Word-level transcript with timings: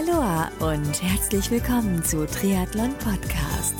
Aloha 0.00 0.50
und 0.60 1.02
herzlich 1.02 1.50
willkommen 1.50 2.02
zu 2.02 2.26
Triathlon 2.26 2.94
Podcast. 2.94 3.74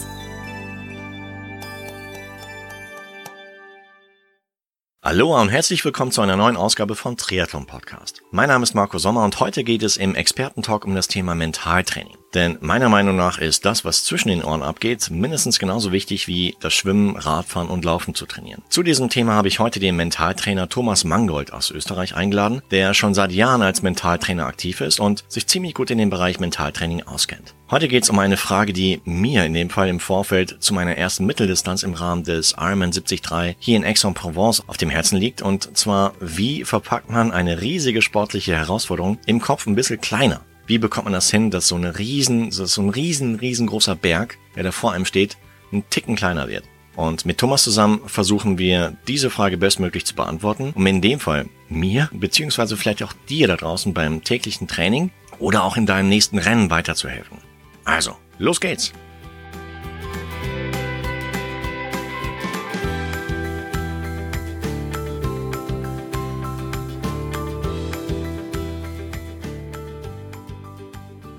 Aloha 5.01 5.41
und 5.41 5.49
herzlich 5.49 5.83
willkommen 5.83 6.11
zu 6.13 6.21
einer 6.21 6.37
neuen 6.37 6.59
Ausgabe 6.59 6.95
von 6.95 7.17
Triathlon 7.17 7.67
Podcast. 7.67 8.21
Mein 8.33 8.49
Name 8.49 8.65
ist 8.65 8.75
Marco 8.75 8.99
Sommer 8.99 9.25
und 9.25 9.41
heute 9.41 9.65
geht 9.65 9.83
es 9.83 9.97
im 9.97 10.15
Expertentalk 10.15 10.85
um 10.85 10.95
das 10.95 11.09
Thema 11.09 11.35
Mentaltraining. 11.35 12.20
Denn 12.35 12.59
meiner 12.61 12.89
Meinung 12.89 13.17
nach 13.17 13.39
ist 13.39 13.65
das, 13.65 13.85
was 13.85 14.05
zwischen 14.05 14.29
den 14.29 14.45
Ohren 14.45 14.63
abgeht, 14.63 15.11
mindestens 15.11 15.59
genauso 15.59 15.91
wichtig 15.91 16.29
wie 16.29 16.57
das 16.61 16.75
Schwimmen, 16.75 17.17
Radfahren 17.17 17.69
und 17.69 17.85
Laufen 17.85 18.15
zu 18.15 18.27
trainieren. 18.27 18.63
Zu 18.69 18.83
diesem 18.83 19.09
Thema 19.09 19.35
habe 19.35 19.49
ich 19.49 19.59
heute 19.59 19.81
den 19.81 19.97
Mentaltrainer 19.97 20.69
Thomas 20.69 21.05
Mangold 21.05 21.53
aus 21.53 21.71
Österreich 21.71 22.15
eingeladen, 22.15 22.63
der 22.71 22.95
schon 22.95 23.15
seit 23.15 23.33
Jahren 23.33 23.63
als 23.63 23.83
Mentaltrainer 23.83 24.47
aktiv 24.47 24.81
ist 24.81 25.01
und 25.01 25.25
sich 25.29 25.47
ziemlich 25.47 25.75
gut 25.75 25.91
in 25.91 25.99
dem 25.99 26.11
Bereich 26.11 26.39
Mentaltraining 26.39 27.03
auskennt. 27.03 27.55
Heute 27.71 27.89
geht 27.89 28.03
es 28.03 28.11
um 28.11 28.19
eine 28.19 28.37
Frage, 28.37 28.73
die 28.73 29.01
mir 29.05 29.45
in 29.45 29.55
dem 29.55 29.71
Fall 29.71 29.89
im 29.89 30.01
Vorfeld 30.01 30.57
zu 30.61 30.75
meiner 30.75 30.97
ersten 30.97 31.25
Mitteldistanz 31.25 31.83
im 31.83 31.95
Rahmen 31.95 32.25
des 32.25 32.55
Ironman 32.59 32.91
73 32.91 33.57
hier 33.59 33.77
in 33.77 33.85
Aix-en-Provence 33.85 34.65
auf 34.67 34.77
dem 34.77 34.91
Herzen 34.91 35.19
liegt 35.19 35.43
und 35.43 35.77
zwar, 35.77 36.15
wie 36.21 36.65
verpackt 36.65 37.11
man 37.11 37.31
eine 37.33 37.61
riesige 37.61 38.03
sportliche 38.03 38.57
Herausforderung 38.57 39.19
im 39.27 39.41
Kopf 39.41 39.67
ein 39.67 39.77
bisschen 39.77 40.01
kleiner? 40.01 40.41
Wie 40.71 40.79
bekommt 40.79 41.07
man 41.07 41.15
das 41.15 41.33
hin, 41.33 41.51
dass 41.51 41.67
so 41.67 41.75
eine 41.75 41.99
riesen, 41.99 42.53
so 42.53 42.81
ein 42.81 42.91
riesen, 42.91 43.35
riesengroßer 43.35 43.97
Berg, 43.97 44.39
der 44.55 44.63
da 44.63 44.71
vor 44.71 44.93
einem 44.93 45.05
steht, 45.05 45.37
ein 45.73 45.83
Ticken 45.91 46.15
kleiner 46.15 46.47
wird? 46.47 46.63
Und 46.95 47.27
mit 47.27 47.39
Thomas 47.39 47.65
zusammen 47.65 48.03
versuchen 48.07 48.57
wir, 48.57 48.97
diese 49.09 49.31
Frage 49.31 49.57
bestmöglich 49.57 50.07
zu 50.07 50.15
beantworten, 50.15 50.71
um 50.77 50.87
in 50.87 51.01
dem 51.01 51.19
Fall 51.19 51.47
mir, 51.69 52.09
beziehungsweise 52.13 52.77
vielleicht 52.77 53.03
auch 53.03 53.13
dir 53.29 53.49
da 53.49 53.57
draußen 53.57 53.93
beim 53.95 54.23
täglichen 54.23 54.69
Training 54.69 55.11
oder 55.41 55.65
auch 55.65 55.77
in 55.77 55.87
deinem 55.87 56.09
nächsten 56.09 56.39
Rennen 56.39 56.71
weiterzuhelfen. 56.71 57.39
Also, 57.85 58.15
los 58.39 58.61
geht's! 58.61 58.93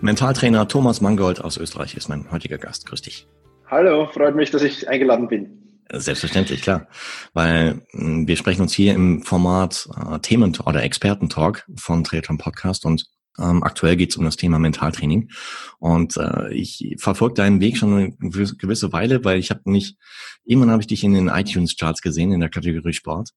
Mentaltrainer 0.01 0.67
Thomas 0.67 0.99
Mangold 0.99 1.41
aus 1.41 1.57
Österreich 1.57 1.95
ist 1.95 2.09
mein 2.09 2.31
heutiger 2.31 2.57
Gast. 2.57 2.87
Grüß 2.87 3.03
dich. 3.03 3.27
Hallo, 3.67 4.07
freut 4.07 4.35
mich, 4.35 4.49
dass 4.49 4.63
ich 4.63 4.89
eingeladen 4.89 5.27
bin. 5.27 5.77
Selbstverständlich, 5.93 6.63
klar. 6.63 6.87
Weil 7.33 7.85
hm, 7.91 8.27
wir 8.27 8.35
sprechen 8.35 8.63
uns 8.63 8.73
hier 8.73 8.95
im 8.95 9.21
Format 9.21 9.87
äh, 9.95 10.17
Themen- 10.19 10.57
oder 10.65 10.81
Expertentalk 10.81 11.67
von 11.75 12.03
Triathlon 12.03 12.39
Podcast 12.39 12.85
und 12.85 13.05
ähm, 13.39 13.61
aktuell 13.63 13.95
geht 13.95 14.09
es 14.09 14.17
um 14.17 14.25
das 14.25 14.37
Thema 14.37 14.57
Mentaltraining. 14.57 15.29
Und 15.77 16.17
äh, 16.17 16.51
ich 16.51 16.95
verfolge 16.97 17.35
deinen 17.35 17.61
Weg 17.61 17.77
schon 17.77 17.93
eine 17.93 18.11
gewisse 18.57 18.91
Weile, 18.91 19.23
weil 19.23 19.37
ich 19.37 19.51
habe 19.51 19.61
nicht, 19.65 19.97
irgendwann 20.43 20.71
habe 20.71 20.81
ich 20.81 20.87
dich 20.87 21.03
in 21.03 21.13
den 21.13 21.27
iTunes-Charts 21.27 22.01
gesehen 22.01 22.31
in 22.31 22.39
der 22.39 22.49
Kategorie 22.49 22.93
Sport. 22.93 23.29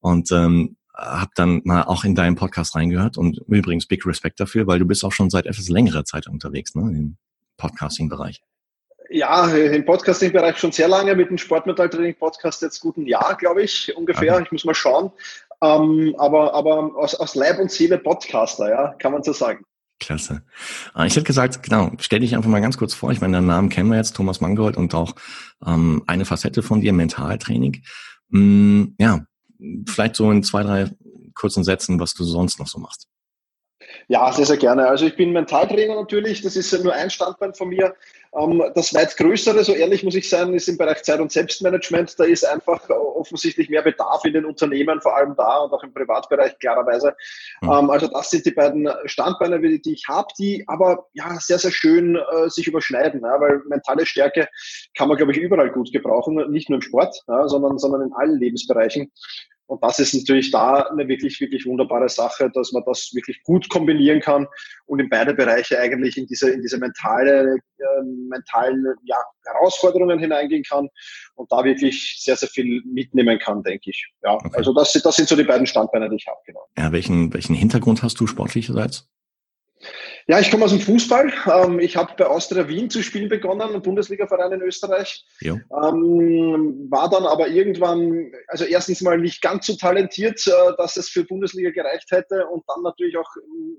Und 0.00 0.30
ähm, 0.32 0.76
habe 1.02 1.30
dann 1.34 1.60
mal 1.64 1.82
auch 1.82 2.04
in 2.04 2.14
deinen 2.14 2.36
Podcast 2.36 2.74
reingehört 2.74 3.18
und 3.18 3.38
übrigens 3.48 3.86
big 3.86 4.06
Respect 4.06 4.40
dafür, 4.40 4.66
weil 4.66 4.78
du 4.78 4.86
bist 4.86 5.04
auch 5.04 5.12
schon 5.12 5.30
seit 5.30 5.46
etwas 5.46 5.68
längerer 5.68 6.04
Zeit 6.04 6.26
unterwegs, 6.26 6.74
ne, 6.74 6.82
im 6.82 7.16
Podcasting-Bereich. 7.56 8.42
Ja, 9.10 9.48
im 9.48 9.84
Podcasting-Bereich 9.84 10.56
schon 10.56 10.72
sehr 10.72 10.88
lange, 10.88 11.14
mit 11.14 11.28
dem 11.28 11.38
Sportmetalltraining-Podcast 11.38 12.62
jetzt 12.62 12.80
guten 12.80 13.06
Jahr, 13.06 13.36
glaube 13.36 13.62
ich, 13.62 13.94
ungefähr. 13.96 14.34
Okay. 14.34 14.44
Ich 14.44 14.52
muss 14.52 14.64
mal 14.64 14.74
schauen. 14.74 15.12
Ähm, 15.62 16.14
aber 16.18 16.54
aber 16.54 16.96
aus, 16.96 17.14
aus 17.14 17.34
Leib 17.34 17.58
und 17.58 17.70
Seele 17.70 17.98
Podcaster, 17.98 18.68
ja, 18.68 18.94
kann 18.98 19.12
man 19.12 19.22
so 19.22 19.32
sagen. 19.32 19.64
Klasse. 20.00 20.42
Äh, 20.96 21.06
ich 21.06 21.14
hätte 21.14 21.24
gesagt, 21.24 21.62
genau, 21.62 21.92
stell 21.98 22.20
dich 22.20 22.34
einfach 22.34 22.50
mal 22.50 22.60
ganz 22.60 22.76
kurz 22.76 22.94
vor. 22.94 23.12
Ich 23.12 23.20
meine, 23.20 23.34
deinen 23.34 23.46
Namen 23.46 23.68
kennen 23.68 23.88
wir 23.90 23.96
jetzt, 23.96 24.16
Thomas 24.16 24.40
Mangold, 24.40 24.76
und 24.76 24.94
auch 24.94 25.14
ähm, 25.64 26.02
eine 26.06 26.24
Facette 26.24 26.62
von 26.62 26.80
dir, 26.80 26.92
Mentaltraining. 26.92 27.82
Mm, 28.30 28.84
ja, 28.98 29.24
vielleicht 29.86 30.16
so 30.16 30.30
in 30.30 30.42
zwei, 30.42 30.62
drei 30.62 30.90
kurzen 31.34 31.64
Sätzen, 31.64 32.00
was 32.00 32.14
du 32.14 32.24
sonst 32.24 32.58
noch 32.58 32.66
so 32.66 32.78
machst. 32.78 33.08
Ja, 34.08 34.32
sehr, 34.32 34.46
sehr 34.46 34.56
gerne. 34.56 34.88
Also 34.88 35.06
ich 35.06 35.16
bin 35.16 35.32
Mentaltrainer 35.32 35.94
natürlich, 35.94 36.42
das 36.42 36.56
ist 36.56 36.72
nur 36.82 36.92
ein 36.92 37.10
Standbein 37.10 37.54
von 37.54 37.68
mir. 37.68 37.94
Ähm, 38.34 38.62
das 38.74 38.94
weit 38.94 39.16
größere, 39.16 39.62
so 39.62 39.74
ehrlich 39.74 40.04
muss 40.04 40.14
ich 40.14 40.28
sein, 40.28 40.54
ist 40.54 40.68
im 40.68 40.78
Bereich 40.78 41.02
Zeit- 41.02 41.20
und 41.20 41.30
Selbstmanagement. 41.30 42.18
Da 42.18 42.24
ist 42.24 42.44
einfach 42.44 42.88
offensichtlich 42.88 43.68
mehr 43.68 43.82
Bedarf 43.82 44.24
in 44.24 44.32
den 44.32 44.44
Unternehmen, 44.44 45.00
vor 45.00 45.16
allem 45.16 45.34
da 45.36 45.58
und 45.58 45.72
auch 45.72 45.82
im 45.82 45.92
Privatbereich 45.92 46.58
klarerweise. 46.58 47.14
Mhm. 47.60 47.90
Also 47.90 48.08
das 48.08 48.30
sind 48.30 48.46
die 48.46 48.50
beiden 48.52 48.88
Standbeine, 49.04 49.60
die 49.60 49.92
ich 49.92 50.06
habe, 50.08 50.28
die 50.38 50.64
aber 50.66 51.06
ja 51.12 51.38
sehr, 51.40 51.58
sehr 51.58 51.72
schön 51.72 52.16
äh, 52.16 52.48
sich 52.48 52.66
überschneiden, 52.66 53.22
weil 53.22 53.62
mentale 53.68 54.06
Stärke 54.06 54.48
kann 54.96 55.08
man, 55.08 55.16
glaube 55.16 55.32
ich, 55.32 55.38
überall 55.38 55.70
gut 55.70 55.92
gebrauchen, 55.92 56.50
nicht 56.50 56.70
nur 56.70 56.78
im 56.78 56.82
Sport, 56.82 57.22
sondern, 57.26 57.78
sondern 57.78 58.02
in 58.02 58.12
allen 58.12 58.38
Lebensbereichen. 58.38 59.10
Und 59.66 59.82
das 59.82 59.98
ist 59.98 60.14
natürlich 60.14 60.50
da 60.50 60.82
eine 60.82 61.08
wirklich, 61.08 61.40
wirklich 61.40 61.64
wunderbare 61.64 62.08
Sache, 62.08 62.50
dass 62.52 62.72
man 62.72 62.82
das 62.84 63.10
wirklich 63.14 63.42
gut 63.42 63.68
kombinieren 63.68 64.20
kann 64.20 64.46
und 64.86 65.00
in 65.00 65.08
beide 65.08 65.34
Bereiche 65.34 65.78
eigentlich 65.78 66.16
in 66.18 66.26
diese, 66.26 66.50
in 66.50 66.60
diese 66.60 66.78
mentale, 66.78 67.56
äh, 67.78 68.02
mentalen 68.28 68.84
ja, 69.04 69.16
Herausforderungen 69.44 70.18
hineingehen 70.18 70.62
kann 70.62 70.88
und 71.36 71.50
da 71.50 71.64
wirklich 71.64 72.18
sehr, 72.20 72.36
sehr 72.36 72.48
viel 72.48 72.82
mitnehmen 72.84 73.38
kann, 73.38 73.62
denke 73.62 73.90
ich. 73.90 74.06
Ja, 74.22 74.34
okay. 74.34 74.50
also 74.54 74.74
das, 74.74 74.92
das 74.92 75.16
sind 75.16 75.28
so 75.28 75.36
die 75.36 75.44
beiden 75.44 75.66
Standbeine, 75.66 76.10
die 76.10 76.16
ich 76.16 76.26
habe, 76.26 76.40
genau. 76.44 76.66
Ja, 76.76 76.92
welchen, 76.92 77.32
welchen 77.32 77.54
Hintergrund 77.54 78.02
hast 78.02 78.20
du 78.20 78.26
sportlicherseits? 78.26 79.08
Ja, 80.28 80.38
ich 80.38 80.50
komme 80.50 80.64
aus 80.64 80.70
dem 80.70 80.80
Fußball. 80.80 81.32
Ähm, 81.52 81.80
ich 81.80 81.96
habe 81.96 82.12
bei 82.16 82.26
Austria 82.26 82.68
Wien 82.68 82.88
zu 82.88 83.02
spielen 83.02 83.28
begonnen, 83.28 83.74
ein 83.74 83.82
Bundesliga-Verein 83.82 84.52
in 84.52 84.62
Österreich. 84.62 85.24
Ja. 85.40 85.54
Ähm, 85.54 86.86
war 86.90 87.10
dann 87.10 87.26
aber 87.26 87.48
irgendwann, 87.48 88.32
also 88.46 88.64
erstens 88.64 89.00
mal 89.00 89.18
nicht 89.18 89.42
ganz 89.42 89.66
so 89.66 89.74
talentiert, 89.74 90.46
äh, 90.46 90.72
dass 90.76 90.96
es 90.96 91.08
für 91.08 91.24
Bundesliga 91.24 91.70
gereicht 91.70 92.10
hätte 92.10 92.46
und 92.46 92.62
dann 92.68 92.82
natürlich 92.82 93.16
auch 93.16 93.28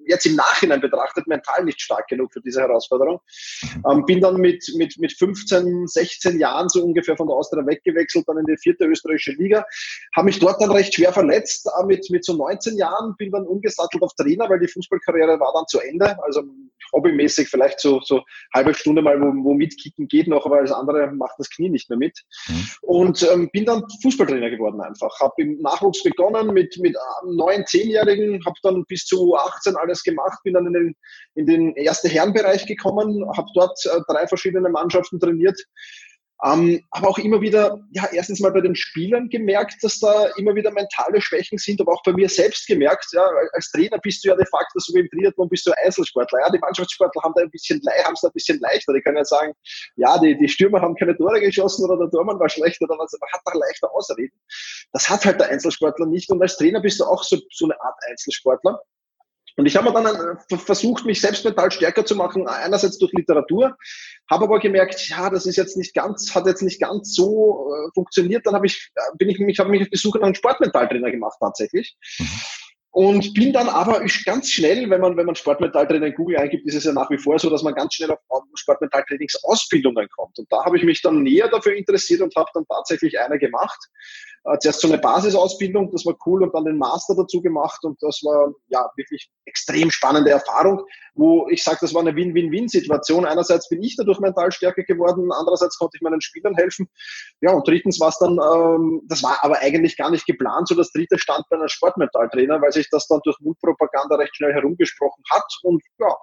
jetzt 0.05 0.25
im 0.25 0.35
Nachhinein 0.35 0.81
betrachtet 0.81 1.27
mental 1.27 1.63
nicht 1.63 1.81
stark 1.81 2.07
genug 2.07 2.33
für 2.33 2.41
diese 2.41 2.61
Herausforderung. 2.61 3.19
Mhm. 3.61 3.83
Ähm, 3.89 4.05
bin 4.05 4.21
dann 4.21 4.35
mit, 4.35 4.65
mit, 4.75 4.97
mit 4.97 5.13
15, 5.13 5.87
16 5.87 6.39
Jahren 6.39 6.67
so 6.67 6.83
ungefähr 6.83 7.15
von 7.15 7.27
der 7.27 7.37
Austria 7.37 7.65
weggewechselt, 7.65 8.27
dann 8.27 8.37
in 8.37 8.45
die 8.45 8.57
vierte 8.57 8.85
österreichische 8.85 9.31
Liga. 9.33 9.65
Habe 10.15 10.25
mich 10.25 10.39
dort 10.39 10.61
dann 10.61 10.71
recht 10.71 10.93
schwer 10.93 11.13
verletzt, 11.13 11.69
äh, 11.79 11.85
mit, 11.85 12.09
mit 12.09 12.25
so 12.25 12.33
19 12.33 12.75
Jahren, 12.75 13.15
bin 13.17 13.31
dann 13.31 13.47
umgesattelt 13.47 14.03
auf 14.03 14.13
Trainer, 14.15 14.49
weil 14.49 14.59
die 14.59 14.67
Fußballkarriere 14.67 15.39
war 15.39 15.53
dann 15.53 15.67
zu 15.67 15.79
Ende. 15.79 16.17
Also 16.23 16.32
also 16.37 16.49
hobbymäßig 16.93 17.49
vielleicht 17.49 17.79
so, 17.79 17.99
so 18.01 18.21
halbe 18.53 18.73
Stunde 18.73 19.01
mal 19.01 19.19
wo, 19.19 19.25
wo 19.43 19.53
mitkicken 19.53 20.07
geht 20.07 20.27
noch, 20.27 20.45
aber 20.45 20.57
als 20.57 20.71
andere 20.71 21.11
macht 21.11 21.35
das 21.37 21.49
Knie 21.49 21.69
nicht 21.69 21.89
mehr 21.89 21.97
mit. 21.97 22.19
Mhm. 22.47 22.67
Und 22.81 23.29
ähm, 23.31 23.49
bin 23.51 23.65
dann 23.65 23.83
Fußballtrainer 24.01 24.49
geworden 24.49 24.81
einfach. 24.81 25.19
Habe 25.19 25.33
im 25.37 25.59
Nachwuchs 25.61 26.03
begonnen 26.03 26.53
mit, 26.53 26.77
mit 26.79 26.95
neun, 27.25 27.65
zehnjährigen, 27.65 28.43
habe 28.45 28.55
dann 28.63 28.85
bis 28.85 29.05
zu 29.05 29.35
18 29.35 29.75
alles 29.75 30.03
gemacht, 30.03 30.39
bin 30.43 30.53
dann 30.53 30.67
in 30.67 30.73
den, 30.73 30.95
in 31.35 31.45
den 31.45 31.75
ersten 31.75 32.09
Herrenbereich 32.09 32.65
gekommen, 32.65 33.25
habe 33.35 33.47
dort 33.53 33.77
äh, 33.85 33.99
drei 34.07 34.27
verschiedene 34.27 34.69
Mannschaften 34.69 35.19
trainiert 35.19 35.59
ähm, 36.45 36.83
aber 36.91 37.07
auch 37.07 37.17
immer 37.19 37.39
wieder, 37.39 37.79
ja, 37.91 38.09
erstens 38.11 38.41
mal 38.41 38.51
bei 38.51 38.59
den 38.59 38.75
Spielern 38.75 39.29
gemerkt, 39.29 39.81
dass 39.81 39.99
da 39.99 40.27
immer 40.37 40.53
wieder 40.55 40.71
mentale 40.71 41.21
Schwächen 41.21 41.57
sind, 41.57 41.79
aber 41.79 41.93
auch 41.93 42.03
bei 42.03 42.11
mir 42.11 42.27
selbst 42.27 42.67
gemerkt, 42.67 43.07
ja, 43.13 43.25
als 43.53 43.71
Trainer 43.71 43.97
bist 43.99 44.23
du 44.23 44.29
ja 44.29 44.35
de 44.35 44.45
facto 44.45 44.79
so 44.79 44.93
wie 44.93 44.99
im 44.99 45.09
Triathlon 45.09 45.47
bist 45.47 45.65
du 45.65 45.71
Einzelsportler. 45.83 46.39
Ja, 46.41 46.49
die 46.51 46.59
Mannschaftssportler 46.59 47.21
haben 47.23 47.33
da 47.35 47.43
ein 47.43 47.49
bisschen, 47.49 47.81
haben 48.03 48.13
es 48.13 48.21
da 48.21 48.27
ein 48.27 48.33
bisschen 48.33 48.59
leichter. 48.59 48.93
Die 48.93 49.01
können 49.01 49.17
ja 49.17 49.23
sagen, 49.23 49.53
ja, 49.95 50.17
die, 50.19 50.37
die 50.37 50.49
Stürmer 50.49 50.81
haben 50.81 50.95
keine 50.95 51.15
Tore 51.15 51.39
geschossen 51.39 51.85
oder 51.85 51.97
der 51.97 52.11
Tormann 52.11 52.39
war 52.39 52.49
schlecht 52.49 52.81
oder 52.81 52.95
was, 52.97 53.15
man 53.19 53.29
hat 53.31 53.41
da 53.45 53.57
leichter 53.57 53.93
ausreden. 53.93 54.35
Das 54.91 55.09
hat 55.09 55.23
halt 55.25 55.39
der 55.39 55.49
Einzelsportler 55.49 56.07
nicht 56.07 56.29
und 56.29 56.41
als 56.41 56.57
Trainer 56.57 56.81
bist 56.81 56.99
du 56.99 57.05
auch 57.05 57.23
so, 57.23 57.37
so 57.51 57.65
eine 57.65 57.79
Art 57.79 57.95
Einzelsportler. 58.09 58.81
Und 59.55 59.65
ich 59.65 59.75
habe 59.75 59.91
mir 59.91 60.03
dann 60.03 60.37
äh, 60.51 60.57
versucht, 60.57 61.05
mich 61.05 61.21
selbst 61.21 61.45
mental 61.45 61.71
stärker 61.71 62.05
zu 62.05 62.15
machen, 62.15 62.47
einerseits 62.47 62.97
durch 62.97 63.11
Literatur, 63.13 63.75
habe 64.29 64.45
aber 64.45 64.59
gemerkt, 64.59 65.07
ja, 65.09 65.29
das 65.29 65.45
ist 65.45 65.57
jetzt 65.57 65.77
nicht 65.77 65.93
ganz, 65.93 66.33
hat 66.33 66.47
jetzt 66.47 66.63
nicht 66.63 66.81
ganz 66.81 67.13
so 67.13 67.71
äh, 67.71 67.89
funktioniert. 67.93 68.45
Dann 68.45 68.55
habe 68.55 68.65
ich, 68.65 68.91
äh, 68.95 69.01
bin 69.17 69.29
ich 69.29 69.39
mich, 69.39 69.59
habe 69.59 69.69
mich 69.69 69.83
auf 69.83 69.89
die 69.89 69.97
Suche 69.97 70.19
nach 70.19 70.25
einem 70.25 70.35
Sportmentaltrainer 70.35 71.11
gemacht 71.11 71.37
tatsächlich. 71.39 71.95
Mhm. 72.19 72.27
Und 72.95 73.33
bin 73.33 73.51
dann 73.51 73.69
aber 73.69 74.05
ganz 74.23 74.51
schnell, 74.51 74.87
wenn 74.87 75.01
man, 75.01 75.17
wenn 75.17 75.25
man 75.25 75.33
Sportmentaltrainer 75.33 76.05
in 76.05 76.13
Google 76.13 76.37
eingibt, 76.37 76.67
ist 76.67 76.75
es 76.75 76.83
ja 76.83 76.93
nach 76.93 77.09
wie 77.09 77.17
vor 77.17 77.39
so, 77.39 77.49
dass 77.49 77.63
man 77.63 77.73
ganz 77.73 77.95
schnell 77.95 78.11
auf 78.11 78.43
Sportmentaltrainingsausbildungen 78.53 80.07
kommt. 80.15 80.37
Und 80.37 80.51
da 80.51 80.63
habe 80.63 80.77
ich 80.77 80.83
mich 80.83 81.01
dann 81.01 81.23
näher 81.23 81.47
dafür 81.47 81.73
interessiert 81.73 82.21
und 82.21 82.35
habe 82.35 82.51
dann 82.53 82.67
tatsächlich 82.67 83.19
eine 83.19 83.39
gemacht 83.39 83.79
äh, 84.45 84.57
zuerst 84.59 84.81
so 84.81 84.87
eine 84.87 84.97
Basisausbildung, 84.97 85.91
das 85.91 86.05
war 86.05 86.15
cool 86.25 86.43
und 86.43 86.53
dann 86.53 86.65
den 86.65 86.77
Master 86.77 87.15
dazu 87.15 87.41
gemacht 87.41 87.83
und 87.83 88.01
das 88.01 88.21
war 88.23 88.53
ja 88.67 88.89
wirklich 88.95 89.29
extrem 89.45 89.89
spannende 89.89 90.31
Erfahrung, 90.31 90.83
wo 91.15 91.47
ich 91.49 91.63
sage, 91.63 91.77
das 91.81 91.93
war 91.93 92.01
eine 92.01 92.15
Win-Win-Win-Situation. 92.15 93.25
Einerseits 93.25 93.69
bin 93.69 93.81
ich 93.81 93.95
dadurch 93.95 94.19
mental 94.19 94.51
stärker 94.51 94.83
geworden, 94.83 95.31
andererseits 95.31 95.77
konnte 95.77 95.97
ich 95.97 96.01
meinen 96.01 96.21
Spielern 96.21 96.55
helfen. 96.55 96.87
Ja, 97.41 97.51
und 97.51 97.67
drittens 97.67 97.99
war 97.99 98.09
es 98.09 98.17
dann, 98.17 98.31
ähm, 98.33 99.01
das 99.07 99.23
war 99.23 99.37
aber 99.43 99.59
eigentlich 99.59 99.95
gar 99.95 100.11
nicht 100.11 100.25
geplant, 100.25 100.67
so 100.67 100.75
das 100.75 100.91
dritte 100.91 101.17
stand 101.17 101.45
bei 101.49 101.55
einer 101.55 101.69
Sportmentaltrainer, 101.69 102.61
weil 102.61 102.71
sich 102.71 102.89
das 102.89 103.07
dann 103.07 103.21
durch 103.23 103.37
Mutpropaganda 103.39 104.15
recht 104.15 104.35
schnell 104.35 104.53
herumgesprochen 104.53 105.23
hat 105.31 105.45
und 105.63 105.81
ja, 105.99 106.15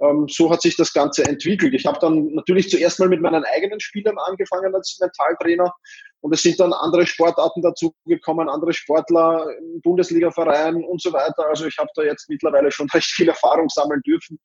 ähm, 0.00 0.26
so 0.28 0.50
hat 0.50 0.62
sich 0.62 0.76
das 0.76 0.92
Ganze 0.92 1.24
entwickelt. 1.24 1.74
Ich 1.74 1.86
habe 1.86 1.98
dann 2.00 2.34
natürlich 2.34 2.68
zuerst 2.68 2.98
mal 2.98 3.08
mit 3.08 3.20
meinen 3.20 3.44
eigenen 3.44 3.80
Spielern 3.80 4.18
angefangen 4.18 4.74
als 4.74 4.98
Mentaltrainer 5.00 5.72
und 6.20 6.34
es 6.34 6.42
sind 6.42 6.58
dann 6.60 6.72
andere 6.72 7.06
Sportarten 7.06 7.62
dazugekommen, 7.62 8.48
andere 8.48 8.72
Sportler, 8.72 9.46
Bundesliga-Verein 9.82 10.84
und 10.84 11.00
so 11.00 11.12
weiter. 11.12 11.46
Also 11.48 11.66
ich 11.66 11.78
habe 11.78 11.90
da 11.94 12.02
jetzt 12.02 12.28
mittlerweile 12.28 12.70
schon 12.70 12.88
recht 12.94 13.10
viel 13.10 13.28
Erfahrung 13.28 13.68
sammeln 13.68 14.02
dürfen 14.02 14.38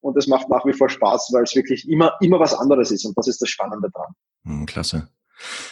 und 0.00 0.16
es 0.16 0.26
macht 0.26 0.48
nach 0.48 0.64
wie 0.66 0.72
vor 0.72 0.88
Spaß, 0.88 1.30
weil 1.32 1.44
es 1.44 1.54
wirklich 1.54 1.88
immer, 1.88 2.14
immer 2.20 2.40
was 2.40 2.54
anderes 2.54 2.90
ist 2.90 3.04
und 3.04 3.16
das 3.16 3.28
ist 3.28 3.40
das 3.40 3.48
Spannende 3.48 3.88
dran. 3.90 4.14
Hm, 4.44 4.66
klasse. 4.66 5.08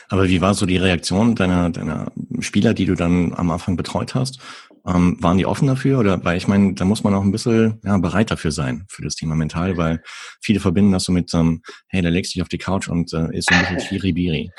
Aber 0.08 0.28
wie 0.28 0.40
war 0.40 0.54
so 0.54 0.66
die 0.66 0.76
Reaktion 0.76 1.34
deiner, 1.34 1.70
deiner 1.70 2.12
Spieler, 2.40 2.74
die 2.74 2.86
du 2.86 2.94
dann 2.94 3.34
am 3.34 3.50
Anfang 3.50 3.76
betreut 3.76 4.14
hast? 4.14 4.40
Ähm, 4.86 5.16
waren 5.20 5.38
die 5.38 5.46
offen 5.46 5.66
dafür? 5.66 5.98
Oder 5.98 6.24
weil 6.24 6.36
ich 6.36 6.46
meine, 6.46 6.74
da 6.74 6.84
muss 6.84 7.02
man 7.02 7.14
auch 7.14 7.22
ein 7.22 7.32
bisschen 7.32 7.80
ja, 7.84 7.96
bereit 7.98 8.30
dafür 8.30 8.52
sein 8.52 8.84
für 8.88 9.02
das 9.02 9.16
Thema 9.16 9.34
mental, 9.34 9.76
weil 9.76 10.02
viele 10.40 10.60
verbinden 10.60 10.92
das 10.92 11.04
so 11.04 11.12
mit, 11.12 11.34
ähm, 11.34 11.62
hey, 11.88 12.02
der 12.02 12.10
legst 12.10 12.34
dich 12.34 12.42
auf 12.42 12.48
die 12.48 12.58
Couch 12.58 12.88
und 12.88 13.12
äh, 13.12 13.36
ist 13.36 13.48
so 13.50 13.56
ein 13.56 13.62
bisschen 13.62 13.80
Schwieribiri. 13.88 14.50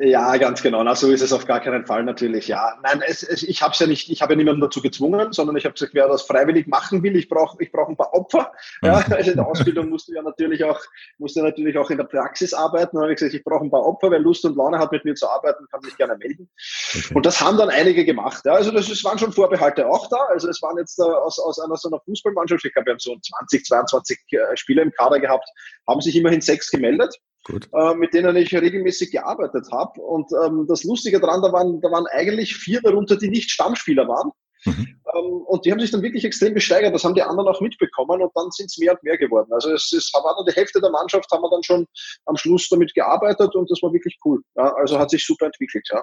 Ja, 0.00 0.36
ganz 0.36 0.62
genau. 0.62 0.84
Na, 0.84 0.94
so 0.94 1.10
ist 1.10 1.22
es 1.22 1.32
auf 1.32 1.44
gar 1.44 1.58
keinen 1.58 1.84
Fall 1.84 2.04
natürlich. 2.04 2.46
Ja, 2.46 2.78
nein, 2.84 3.02
es, 3.04 3.24
es, 3.24 3.42
ich 3.42 3.62
habe 3.62 3.74
ja 3.76 3.88
nicht, 3.88 4.08
ich 4.08 4.22
habe 4.22 4.34
ja 4.34 4.36
niemanden 4.36 4.60
dazu 4.60 4.80
gezwungen, 4.80 5.32
sondern 5.32 5.56
ich 5.56 5.64
habe 5.64 5.72
gesagt, 5.72 5.92
wer 5.92 6.06
das 6.06 6.22
freiwillig 6.22 6.68
machen 6.68 7.02
will, 7.02 7.16
ich 7.16 7.28
brauche, 7.28 7.60
ich 7.60 7.72
brauche 7.72 7.90
ein 7.90 7.96
paar 7.96 8.14
Opfer. 8.14 8.52
Ja, 8.80 8.98
also 9.10 9.30
in 9.30 9.36
der 9.36 9.46
Ausbildung 9.48 9.88
musst 9.88 10.06
du 10.06 10.12
ja 10.12 10.22
natürlich 10.22 10.62
auch, 10.62 10.80
musst 11.18 11.34
du 11.34 11.42
natürlich 11.42 11.76
auch 11.78 11.90
in 11.90 11.96
der 11.96 12.04
Praxis 12.04 12.54
arbeiten. 12.54 12.96
Und 12.96 13.02
habe 13.02 13.12
ich 13.12 13.18
gesagt, 13.18 13.34
ich 13.34 13.42
brauche 13.42 13.64
ein 13.64 13.72
paar 13.72 13.84
Opfer. 13.84 14.12
Wer 14.12 14.20
Lust 14.20 14.44
und 14.44 14.56
Laune 14.56 14.78
hat, 14.78 14.92
mit 14.92 15.04
mir 15.04 15.16
zu 15.16 15.28
arbeiten, 15.28 15.66
kann 15.68 15.82
sich 15.82 15.96
gerne 15.96 16.16
melden. 16.16 16.48
Okay. 16.94 17.14
Und 17.14 17.26
das 17.26 17.40
haben 17.40 17.56
dann 17.56 17.68
einige 17.68 18.04
gemacht. 18.04 18.42
Ja, 18.44 18.52
also 18.52 18.70
das, 18.70 18.88
es 18.88 19.02
waren 19.02 19.18
schon 19.18 19.32
Vorbehalte 19.32 19.88
auch 19.88 20.08
da. 20.10 20.18
Also 20.28 20.48
es 20.48 20.62
waren 20.62 20.78
jetzt 20.78 21.00
äh, 21.00 21.02
aus, 21.02 21.40
aus 21.40 21.58
einer 21.58 21.76
so 21.76 21.88
einer 21.88 21.98
Fußballmannschaft, 22.04 22.64
ich 22.64 22.72
glaube, 22.72 22.86
wir 22.86 22.92
haben 22.92 23.00
so 23.00 23.16
20, 23.18 23.64
22 23.64 24.18
äh, 24.30 24.56
Spieler 24.56 24.82
im 24.82 24.92
Kader 24.92 25.18
gehabt, 25.18 25.48
haben 25.88 26.00
sich 26.00 26.14
immerhin 26.14 26.40
sechs 26.40 26.70
gemeldet 26.70 27.18
äh, 27.48 27.94
mit 27.94 28.14
denen 28.14 28.36
ich 28.36 28.54
regelmäßig 28.54 29.10
gearbeitet 29.10 29.66
habe. 29.72 30.00
Und 30.00 30.30
ähm, 30.44 30.66
das 30.68 30.84
Lustige 30.84 31.20
daran, 31.20 31.42
da 31.42 31.52
waren, 31.52 31.80
da 31.80 31.90
waren 31.90 32.06
eigentlich 32.08 32.56
vier 32.56 32.80
darunter, 32.82 33.16
die 33.16 33.28
nicht 33.28 33.50
Stammspieler 33.50 34.06
waren. 34.06 34.30
Mhm. 34.64 35.00
Ähm, 35.14 35.42
und 35.46 35.64
die 35.64 35.72
haben 35.72 35.80
sich 35.80 35.90
dann 35.90 36.02
wirklich 36.02 36.24
extrem 36.24 36.54
gesteigert. 36.54 36.94
Das 36.94 37.04
haben 37.04 37.14
die 37.14 37.22
anderen 37.22 37.48
auch 37.48 37.60
mitbekommen 37.60 38.20
und 38.22 38.30
dann 38.34 38.50
sind 38.50 38.66
es 38.66 38.78
mehr 38.78 38.92
und 38.92 39.02
mehr 39.02 39.16
geworden. 39.16 39.52
Also 39.52 39.72
es, 39.72 39.92
es 39.92 40.10
war 40.12 40.22
dann 40.36 40.44
die 40.46 40.54
Hälfte 40.54 40.80
der 40.80 40.90
Mannschaft, 40.90 41.30
haben 41.30 41.42
wir 41.42 41.50
dann 41.50 41.62
schon 41.62 41.86
am 42.26 42.36
Schluss 42.36 42.68
damit 42.68 42.92
gearbeitet 42.94 43.54
und 43.54 43.70
das 43.70 43.82
war 43.82 43.92
wirklich 43.92 44.18
cool. 44.24 44.42
Ja, 44.56 44.74
also 44.74 44.98
hat 44.98 45.10
sich 45.10 45.24
super 45.24 45.46
entwickelt, 45.46 45.86
ja. 45.90 46.02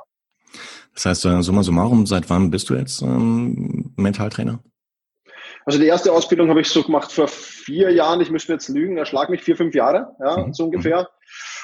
Das 0.93 1.05
heißt, 1.05 1.25
äh, 1.25 1.41
summa 1.41 1.63
summarum, 1.63 2.05
seit 2.05 2.29
wann 2.29 2.49
bist 2.49 2.69
du 2.69 2.75
jetzt 2.75 3.01
ähm, 3.01 3.93
Mentaltrainer? 3.97 4.63
Also 5.65 5.79
die 5.79 5.87
erste 5.87 6.11
Ausbildung 6.11 6.49
habe 6.49 6.61
ich 6.61 6.69
so 6.69 6.83
gemacht 6.83 7.11
vor 7.11 7.27
vier 7.27 7.91
Jahren. 7.91 8.21
Ich 8.21 8.29
müsste 8.29 8.53
jetzt 8.53 8.69
lügen, 8.69 8.97
erschlag 8.97 9.29
mich 9.29 9.41
vier, 9.41 9.57
fünf 9.57 9.73
Jahre, 9.73 10.15
ja, 10.19 10.37
mhm. 10.37 10.53
so 10.53 10.65
ungefähr. 10.65 11.09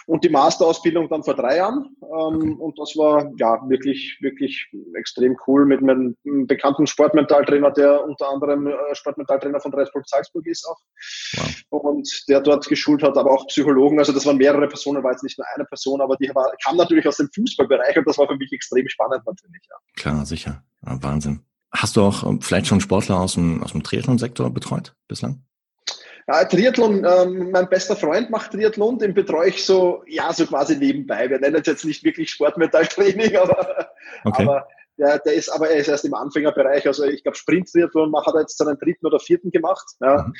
Und 0.07 0.23
die 0.23 0.29
Masterausbildung 0.29 1.07
dann 1.07 1.23
vor 1.23 1.35
drei 1.35 1.57
Jahren. 1.57 1.95
Ähm, 2.01 2.07
okay. 2.09 2.55
Und 2.57 2.79
das 2.79 2.95
war 2.97 3.31
ja 3.37 3.59
wirklich, 3.69 4.17
wirklich 4.19 4.67
extrem 4.95 5.37
cool 5.45 5.67
mit 5.67 5.81
meinem 5.81 6.17
bekannten 6.23 6.87
Sportmentaltrainer, 6.87 7.69
der 7.69 8.03
unter 8.03 8.29
anderem 8.29 8.65
äh, 8.65 8.73
Sportmentaltrainer 8.93 9.59
von 9.59 9.71
Red 9.73 9.93
Bull 9.93 10.01
Salzburg 10.05 10.47
ist 10.47 10.65
auch. 10.67 10.79
Wow. 11.69 11.83
Und 11.83 12.23
der 12.27 12.41
dort 12.41 12.67
geschult 12.67 13.03
hat, 13.03 13.15
aber 13.15 13.31
auch 13.31 13.45
Psychologen. 13.47 13.99
Also 13.99 14.11
das 14.11 14.25
waren 14.25 14.37
mehrere 14.37 14.67
Personen, 14.67 15.03
war 15.03 15.11
jetzt 15.11 15.23
nicht 15.23 15.37
nur 15.37 15.45
eine 15.53 15.65
Person, 15.65 16.01
aber 16.01 16.15
die 16.17 16.33
war, 16.33 16.51
kam 16.65 16.77
natürlich 16.77 17.07
aus 17.07 17.17
dem 17.17 17.29
Fußballbereich 17.33 17.95
und 17.97 18.07
das 18.07 18.17
war 18.17 18.27
für 18.27 18.35
mich 18.35 18.51
extrem 18.51 18.89
spannend 18.89 19.21
natürlich. 19.27 19.61
Ja. 19.69 19.75
Klar, 19.95 20.25
sicher. 20.25 20.63
Ja, 20.83 20.97
Wahnsinn. 21.03 21.45
Hast 21.71 21.95
du 21.95 22.01
auch 22.01 22.25
ähm, 22.25 22.41
vielleicht 22.41 22.67
schon 22.67 22.81
Sportler 22.81 23.19
aus 23.19 23.35
dem, 23.35 23.63
aus 23.63 23.71
dem 23.71 23.83
Triathlon-Sektor 23.83 24.49
betreut 24.53 24.93
bislang? 25.07 25.43
Ja, 26.27 26.43
Triathlon, 26.45 27.05
ähm, 27.05 27.51
mein 27.51 27.69
bester 27.69 27.95
Freund 27.95 28.29
macht 28.29 28.51
Triathlon, 28.51 28.99
den 28.99 29.13
betreue 29.13 29.49
ich 29.49 29.65
so, 29.65 30.03
ja, 30.07 30.31
so 30.33 30.45
quasi 30.45 30.75
nebenbei. 30.77 31.29
Wir 31.29 31.39
nennen 31.39 31.55
es 31.55 31.67
jetzt 31.67 31.85
nicht 31.85 32.03
wirklich 32.03 32.29
Sportmetalltraining, 32.29 33.35
aber, 33.41 33.89
okay. 34.23 34.43
aber 34.43 34.67
der, 35.01 35.19
der 35.19 35.33
ist 35.33 35.49
aber 35.49 35.69
er 35.69 35.77
ist 35.77 35.87
erst 35.87 36.05
im 36.05 36.13
Anfängerbereich. 36.13 36.85
Also 36.85 37.03
ich 37.03 37.23
glaube, 37.23 37.37
Sprint-Triathlon 37.37 38.15
hat 38.15 38.35
er 38.35 38.41
jetzt 38.41 38.57
seinen 38.57 38.77
dritten 38.77 39.05
oder 39.05 39.19
vierten 39.19 39.51
gemacht. 39.51 39.85
Ja. 39.99 40.23
Mhm. 40.23 40.33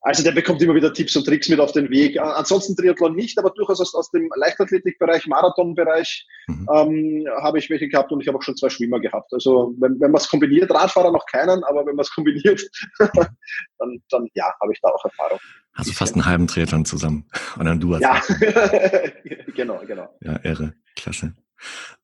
Also 0.00 0.22
der 0.22 0.32
bekommt 0.32 0.62
immer 0.62 0.74
wieder 0.74 0.92
Tipps 0.92 1.14
und 1.16 1.24
Tricks 1.24 1.48
mit 1.48 1.60
auf 1.60 1.72
den 1.72 1.90
Weg. 1.90 2.18
Ansonsten 2.18 2.74
Triathlon 2.76 3.14
nicht, 3.14 3.38
aber 3.38 3.50
durchaus 3.50 3.80
aus, 3.80 3.94
aus 3.94 4.10
dem 4.10 4.28
Leichtathletikbereich, 4.34 5.26
Marathonbereich 5.26 6.26
mhm. 6.46 6.68
ähm, 6.72 7.26
habe 7.42 7.58
ich 7.58 7.68
welche 7.68 7.88
gehabt 7.88 8.10
und 8.10 8.20
ich 8.20 8.28
habe 8.28 8.38
auch 8.38 8.42
schon 8.42 8.56
zwei 8.56 8.70
Schwimmer 8.70 9.00
gehabt. 9.00 9.32
Also 9.34 9.74
wenn, 9.78 10.00
wenn 10.00 10.10
man 10.10 10.20
es 10.20 10.28
kombiniert, 10.28 10.70
Radfahrer 10.70 11.12
noch 11.12 11.26
keinen, 11.26 11.62
aber 11.64 11.84
wenn 11.86 11.96
man 11.96 12.02
es 12.04 12.12
kombiniert, 12.12 12.62
dann, 12.98 14.02
dann 14.08 14.28
ja, 14.34 14.50
habe 14.60 14.72
ich 14.72 14.80
da 14.80 14.88
auch 14.88 15.04
Erfahrung. 15.04 15.38
Also 15.74 15.92
fast 15.92 16.14
einen 16.14 16.24
halben 16.24 16.46
Triathlon 16.46 16.86
zusammen. 16.86 17.28
Und 17.58 17.66
dann 17.66 17.78
du 17.80 17.94
als 17.94 18.02
Ja, 18.02 18.22
genau, 19.54 19.82
genau. 19.86 20.08
Ja, 20.22 20.40
irre. 20.42 20.72
Klasse. 20.96 21.34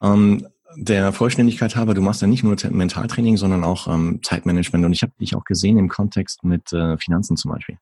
Ähm, 0.02 0.46
der 0.76 1.12
Vollständigkeit 1.12 1.76
halber, 1.76 1.94
du 1.94 2.00
machst 2.00 2.22
ja 2.22 2.28
nicht 2.28 2.44
nur 2.44 2.56
Mentaltraining, 2.70 3.36
sondern 3.36 3.64
auch 3.64 3.88
ähm, 3.88 4.20
Zeitmanagement. 4.22 4.84
Und 4.84 4.92
ich 4.92 5.02
habe 5.02 5.12
dich 5.20 5.34
auch 5.34 5.44
gesehen 5.44 5.78
im 5.78 5.88
Kontext 5.88 6.44
mit 6.44 6.72
äh, 6.72 6.96
Finanzen 6.98 7.36
zum 7.36 7.52
Beispiel. 7.52 7.78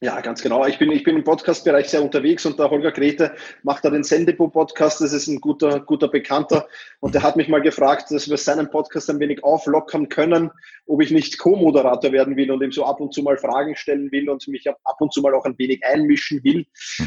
Ja, 0.00 0.20
ganz 0.20 0.42
genau. 0.42 0.66
Ich 0.66 0.78
bin, 0.78 0.90
ich 0.90 1.04
bin 1.04 1.16
im 1.16 1.24
Podcast-Bereich 1.24 1.88
sehr 1.88 2.02
unterwegs 2.02 2.44
und 2.44 2.58
der 2.58 2.68
Holger 2.68 2.90
Grete 2.90 3.34
macht 3.62 3.84
da 3.84 3.90
den 3.90 4.02
Sendebo-Podcast. 4.02 5.00
Das 5.00 5.12
ist 5.12 5.28
ein 5.28 5.40
guter, 5.40 5.80
guter 5.80 6.08
Bekannter. 6.08 6.66
Und 7.00 7.14
der 7.14 7.22
hat 7.22 7.36
mich 7.36 7.48
mal 7.48 7.62
gefragt, 7.62 8.10
dass 8.10 8.28
wir 8.28 8.36
seinen 8.36 8.70
Podcast 8.70 9.08
ein 9.08 9.20
wenig 9.20 9.44
auflockern 9.44 10.08
können, 10.08 10.50
ob 10.86 11.00
ich 11.00 11.10
nicht 11.10 11.38
Co-Moderator 11.38 12.12
werden 12.12 12.36
will 12.36 12.50
und 12.50 12.62
ihm 12.62 12.72
so 12.72 12.84
ab 12.84 13.00
und 13.00 13.14
zu 13.14 13.22
mal 13.22 13.38
Fragen 13.38 13.76
stellen 13.76 14.10
will 14.10 14.28
und 14.28 14.46
mich 14.48 14.68
ab 14.68 15.00
und 15.00 15.12
zu 15.12 15.22
mal 15.22 15.34
auch 15.34 15.44
ein 15.44 15.58
wenig 15.58 15.84
einmischen 15.84 16.42
will. 16.42 16.66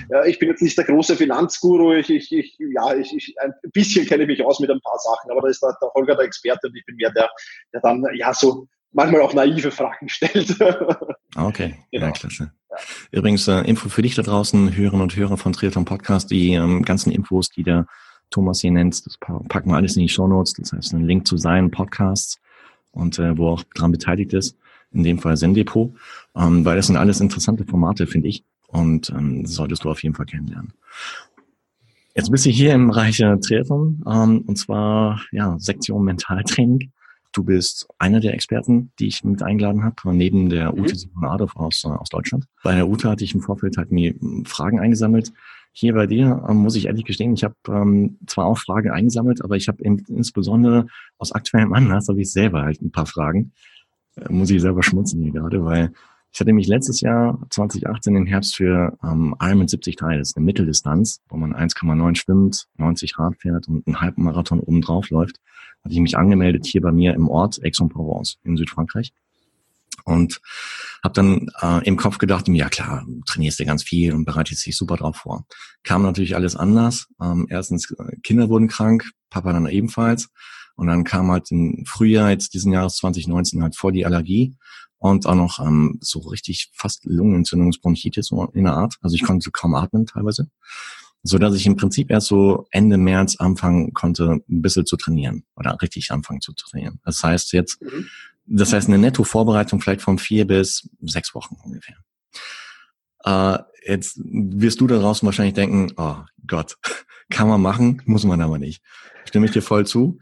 Ja, 0.09 0.23
ich 0.25 0.39
bin 0.39 0.49
jetzt 0.49 0.61
nicht 0.61 0.77
der 0.77 0.85
große 0.85 1.17
Finanzguru. 1.17 1.93
Ich, 1.93 2.09
ich, 2.09 2.31
ich, 2.31 2.57
ja, 2.57 2.95
ich, 2.95 3.13
ich, 3.13 3.35
ein 3.41 3.53
bisschen 3.73 4.05
kenne 4.05 4.23
ich 4.23 4.29
mich 4.29 4.45
aus 4.45 4.59
mit 4.59 4.71
ein 4.71 4.81
paar 4.81 4.97
Sachen, 4.99 5.29
aber 5.29 5.41
da 5.41 5.49
ist 5.49 5.61
der, 5.61 5.75
der 5.81 5.91
Holger 5.93 6.15
der 6.15 6.25
Experte 6.25 6.67
und 6.67 6.75
ich 6.75 6.85
bin 6.85 6.95
mehr 6.95 7.11
der, 7.11 7.29
der 7.73 7.81
dann, 7.81 8.05
ja, 8.15 8.33
so 8.33 8.67
manchmal 8.91 9.21
auch 9.21 9.33
naive 9.33 9.71
Fragen 9.71 10.09
stellt. 10.09 10.55
Okay, 11.35 11.75
genau. 11.91 12.05
ja, 12.07 12.11
klasse. 12.11 12.51
Übrigens, 13.11 13.47
äh, 13.47 13.61
Info 13.61 13.89
für 13.89 14.01
dich 14.01 14.15
da 14.15 14.21
draußen, 14.21 14.75
Hörerinnen 14.75 15.01
und 15.01 15.15
Hörer 15.15 15.37
von 15.37 15.53
Triathlon 15.53 15.85
Podcast, 15.85 16.31
die 16.31 16.53
ähm, 16.53 16.83
ganzen 16.83 17.11
Infos, 17.11 17.49
die 17.49 17.63
der 17.63 17.85
Thomas 18.29 18.59
hier 18.59 18.71
nennt, 18.71 19.05
das 19.05 19.17
packen 19.17 19.69
wir 19.69 19.75
alles 19.75 19.95
in 19.95 20.01
die 20.01 20.09
Show 20.09 20.27
Notes. 20.27 20.53
Das 20.53 20.73
heißt, 20.73 20.93
ein 20.93 21.05
Link 21.05 21.27
zu 21.27 21.37
seinen 21.37 21.71
Podcasts 21.71 22.39
und 22.91 23.19
äh, 23.19 23.37
wo 23.37 23.49
auch 23.49 23.63
dran 23.75 23.91
beteiligt 23.91 24.33
ist, 24.33 24.57
in 24.91 25.03
dem 25.03 25.19
Fall 25.19 25.37
Sendepot, 25.37 25.93
ähm, 26.35 26.65
weil 26.65 26.75
das 26.75 26.87
sind 26.87 26.97
alles 26.97 27.21
interessante 27.21 27.65
Formate, 27.65 28.07
finde 28.07 28.27
ich. 28.27 28.43
Und 28.67 29.09
ähm, 29.11 29.45
solltest 29.45 29.85
du 29.85 29.89
auf 29.89 30.03
jeden 30.03 30.15
Fall 30.15 30.25
kennenlernen. 30.25 30.73
Jetzt 32.15 32.31
bist 32.31 32.45
du 32.45 32.49
hier 32.49 32.73
im 32.73 32.87
Bereich 32.87 33.17
Triathlon, 33.17 34.03
ähm, 34.07 34.43
und 34.45 34.57
zwar 34.57 35.21
ja 35.31 35.55
Sektion 35.59 36.03
Mentaltraining. 36.03 36.91
Du 37.37 37.43
bist 37.43 37.87
einer 37.99 38.19
der 38.19 38.33
Experten, 38.33 38.91
die 38.97 39.05
ich 39.05 39.23
mit 39.23 39.43
eingeladen 39.43 39.83
habe, 39.83 39.95
neben 40.11 40.49
der 40.49 40.73
mhm. 40.73 40.79
Ute 40.79 40.95
Simon 40.95 41.25
Adolf 41.25 41.55
aus, 41.55 41.85
äh, 41.85 41.89
aus 41.89 42.09
Deutschland. 42.09 42.47
Bei 42.63 42.73
der 42.73 42.89
Ute 42.89 43.11
hatte 43.11 43.23
ich 43.23 43.35
im 43.35 43.41
Vorfeld 43.41 43.77
halt 43.77 43.91
mir 43.91 44.15
hm, 44.19 44.43
Fragen 44.45 44.79
eingesammelt. 44.79 45.31
Hier 45.71 45.93
bei 45.93 46.07
dir 46.07 46.43
ähm, 46.49 46.57
muss 46.57 46.75
ich 46.75 46.87
ehrlich 46.87 47.05
gestehen, 47.05 47.35
ich 47.35 47.43
habe 47.43 47.53
ähm, 47.67 48.17
zwar 48.25 48.45
auch 48.45 48.57
Fragen 48.57 48.89
eingesammelt, 48.89 49.43
aber 49.43 49.55
ich 49.55 49.67
habe 49.67 49.83
in, 49.83 49.99
insbesondere 50.07 50.87
aus 51.19 51.31
aktuellem 51.31 51.73
Anlass 51.73 52.07
habe 52.07 52.19
ich 52.21 52.31
selber 52.31 52.63
halt 52.63 52.81
ein 52.81 52.91
paar 52.91 53.05
Fragen. 53.05 53.51
Äh, 54.15 54.33
muss 54.33 54.49
ich 54.49 54.59
selber 54.59 54.81
schmutzen 54.81 55.21
hier 55.21 55.33
gerade, 55.33 55.63
weil 55.63 55.91
ich 56.33 56.39
hatte 56.39 56.53
mich 56.53 56.65
letztes 56.65 57.01
Jahr 57.01 57.39
2018 57.51 58.15
im 58.15 58.25
Herbst 58.25 58.55
für 58.55 58.97
ähm, 59.03 59.35
Ironman 59.39 59.67
73, 59.67 59.95
das 59.95 60.29
ist 60.29 60.37
eine 60.37 60.45
Mitteldistanz, 60.45 61.21
wo 61.29 61.37
man 61.37 61.53
1,9 61.53 62.15
schwimmt, 62.15 62.67
90 62.77 63.19
Rad 63.19 63.35
fährt 63.37 63.67
und 63.67 63.85
einen 63.85 64.01
Halbmarathon 64.01 64.59
oben 64.59 64.81
drauf 64.81 65.11
läuft 65.11 65.39
hatte 65.83 65.93
ich 65.93 65.99
mich 65.99 66.17
angemeldet 66.17 66.65
hier 66.65 66.81
bei 66.81 66.91
mir 66.91 67.13
im 67.13 67.29
Ort 67.29 67.59
Aix-en-Provence 67.63 68.39
in 68.43 68.57
Südfrankreich 68.57 69.13
und 70.07 70.39
habe 71.03 71.13
dann 71.13 71.47
äh, 71.61 71.85
im 71.85 71.97
Kopf 71.97 72.17
gedacht, 72.17 72.47
ja 72.47 72.69
klar, 72.69 73.05
trainierst 73.25 73.59
du 73.59 73.65
ganz 73.65 73.83
viel 73.83 74.13
und 74.13 74.25
bereitest 74.25 74.65
dich 74.65 74.77
super 74.77 74.95
drauf 74.95 75.17
vor. 75.17 75.45
Kam 75.83 76.03
natürlich 76.03 76.35
alles 76.35 76.55
anders. 76.55 77.07
Ähm, 77.21 77.47
erstens, 77.49 77.91
äh, 77.91 78.15
Kinder 78.23 78.49
wurden 78.49 78.67
krank, 78.67 79.09
Papa 79.29 79.51
dann 79.53 79.67
ebenfalls. 79.67 80.29
Und 80.75 80.87
dann 80.87 81.03
kam 81.03 81.31
halt 81.31 81.51
im 81.51 81.83
Frühjahr 81.85 82.29
jetzt 82.29 82.53
diesen 82.53 82.71
Jahres 82.71 82.97
2019 82.97 83.63
halt 83.63 83.75
vor 83.75 83.91
die 83.91 84.05
Allergie 84.05 84.55
und 84.99 85.25
auch 85.25 85.35
noch 85.35 85.59
ähm, 85.59 85.97
so 86.01 86.19
richtig 86.19 86.71
fast 86.73 87.05
Lungenentzündungsbronchitis 87.05 88.31
in 88.53 88.63
der 88.63 88.73
Art. 88.73 88.95
Also 89.01 89.15
ich 89.15 89.23
konnte 89.23 89.51
kaum 89.51 89.75
atmen 89.75 90.05
teilweise 90.05 90.49
so 91.27 91.37
dass 91.37 91.55
ich 91.55 91.65
im 91.65 91.75
Prinzip 91.75 92.09
erst 92.09 92.27
so 92.27 92.67
Ende 92.71 92.97
März 92.97 93.35
anfangen 93.37 93.93
konnte, 93.93 94.39
ein 94.49 94.61
bisschen 94.61 94.85
zu 94.85 94.97
trainieren 94.97 95.43
oder 95.55 95.77
richtig 95.81 96.11
anfangen 96.11 96.41
zu 96.41 96.53
trainieren. 96.53 96.99
Das 97.03 97.23
heißt 97.23 97.53
jetzt, 97.53 97.81
mhm. 97.81 98.07
das 98.45 98.73
heißt 98.73 98.87
eine 98.87 98.97
Netto-Vorbereitung 98.97 99.81
vielleicht 99.81 100.01
von 100.01 100.19
vier 100.19 100.47
bis 100.47 100.89
sechs 101.01 101.35
Wochen 101.35 101.57
ungefähr. 101.63 101.97
Äh, 103.23 103.59
jetzt 103.85 104.19
wirst 104.23 104.79
du 104.79 104.87
da 104.87 104.99
draußen 104.99 105.25
wahrscheinlich 105.25 105.55
denken, 105.55 105.91
oh 105.97 106.17
Gott, 106.47 106.77
kann 107.29 107.47
man 107.47 107.61
machen, 107.61 108.01
muss 108.05 108.23
man 108.23 108.41
aber 108.41 108.57
nicht. 108.57 108.81
Stimme 109.25 109.47
ich 109.47 109.51
dir 109.51 109.61
voll 109.61 109.85
zu. 109.85 110.19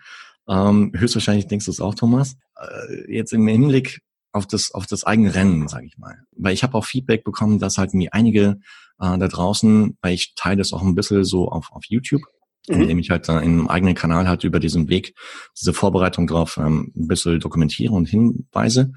Ähm, 0.47 0.91
höchstwahrscheinlich 0.95 1.47
denkst 1.47 1.65
du 1.65 1.71
es 1.71 1.81
auch, 1.81 1.95
Thomas. 1.95 2.35
Äh, 2.59 3.13
jetzt 3.13 3.33
im 3.33 3.47
Hinblick 3.47 4.01
auf 4.31 4.47
das, 4.47 4.71
auf 4.73 4.87
das 4.87 5.03
eigene 5.03 5.33
Rennen, 5.33 5.67
sage 5.67 5.85
ich 5.85 5.97
mal. 5.97 6.17
Weil 6.31 6.53
ich 6.53 6.63
habe 6.63 6.75
auch 6.75 6.85
Feedback 6.85 7.23
bekommen, 7.23 7.59
dass 7.59 7.77
halt 7.77 7.93
mir 7.93 8.13
einige 8.13 8.59
äh, 8.99 9.17
da 9.17 9.27
draußen, 9.27 9.97
weil 10.01 10.13
ich 10.13 10.33
teile 10.35 10.57
das 10.57 10.73
auch 10.73 10.81
ein 10.81 10.95
bisschen 10.95 11.23
so 11.23 11.49
auf, 11.49 11.71
auf 11.71 11.85
YouTube, 11.85 12.21
mhm. 12.67 12.81
indem 12.81 12.99
ich 12.99 13.09
halt 13.09 13.29
äh, 13.29 13.33
in 13.33 13.37
einem 13.43 13.67
eigenen 13.67 13.95
Kanal 13.95 14.27
halt 14.27 14.43
über 14.43 14.59
diesen 14.59 14.89
Weg, 14.89 15.15
diese 15.59 15.73
Vorbereitung 15.73 16.27
drauf 16.27 16.57
ähm, 16.57 16.91
ein 16.95 17.07
bisschen 17.07 17.39
dokumentiere 17.39 17.93
und 17.93 18.07
hinweise. 18.07 18.91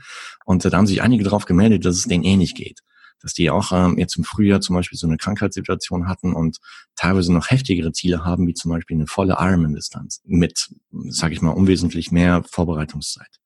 Und 0.45 0.65
äh, 0.65 0.71
da 0.71 0.79
haben 0.79 0.87
sich 0.87 1.03
einige 1.03 1.25
drauf 1.25 1.45
gemeldet, 1.45 1.85
dass 1.85 1.97
es 1.97 2.05
denen 2.05 2.25
ähnlich 2.25 2.55
geht 2.55 2.81
dass 3.21 3.35
die 3.35 3.51
auch 3.51 3.73
ähm, 3.73 3.99
jetzt 3.99 4.17
im 4.17 4.25
Frühjahr 4.25 4.61
zum 4.61 4.77
Beispiel 4.77 4.99
so 4.99 5.07
eine 5.07 5.17
Krankheitssituation 5.17 6.09
hatten 6.09 6.33
und 6.35 6.59
teilweise 6.97 7.33
noch 7.33 7.51
heftigere 7.51 7.93
Ziele 7.93 8.25
haben, 8.25 8.47
wie 8.47 8.55
zum 8.55 8.71
Beispiel 8.71 8.97
eine 8.97 9.07
volle 9.07 9.37
Ironman-Distanz 9.39 10.23
mit, 10.25 10.69
sage 10.91 11.35
ich 11.35 11.43
mal, 11.43 11.51
unwesentlich 11.51 12.13
mehr 12.13 12.43
Vorbereitungszeit. 12.49 13.41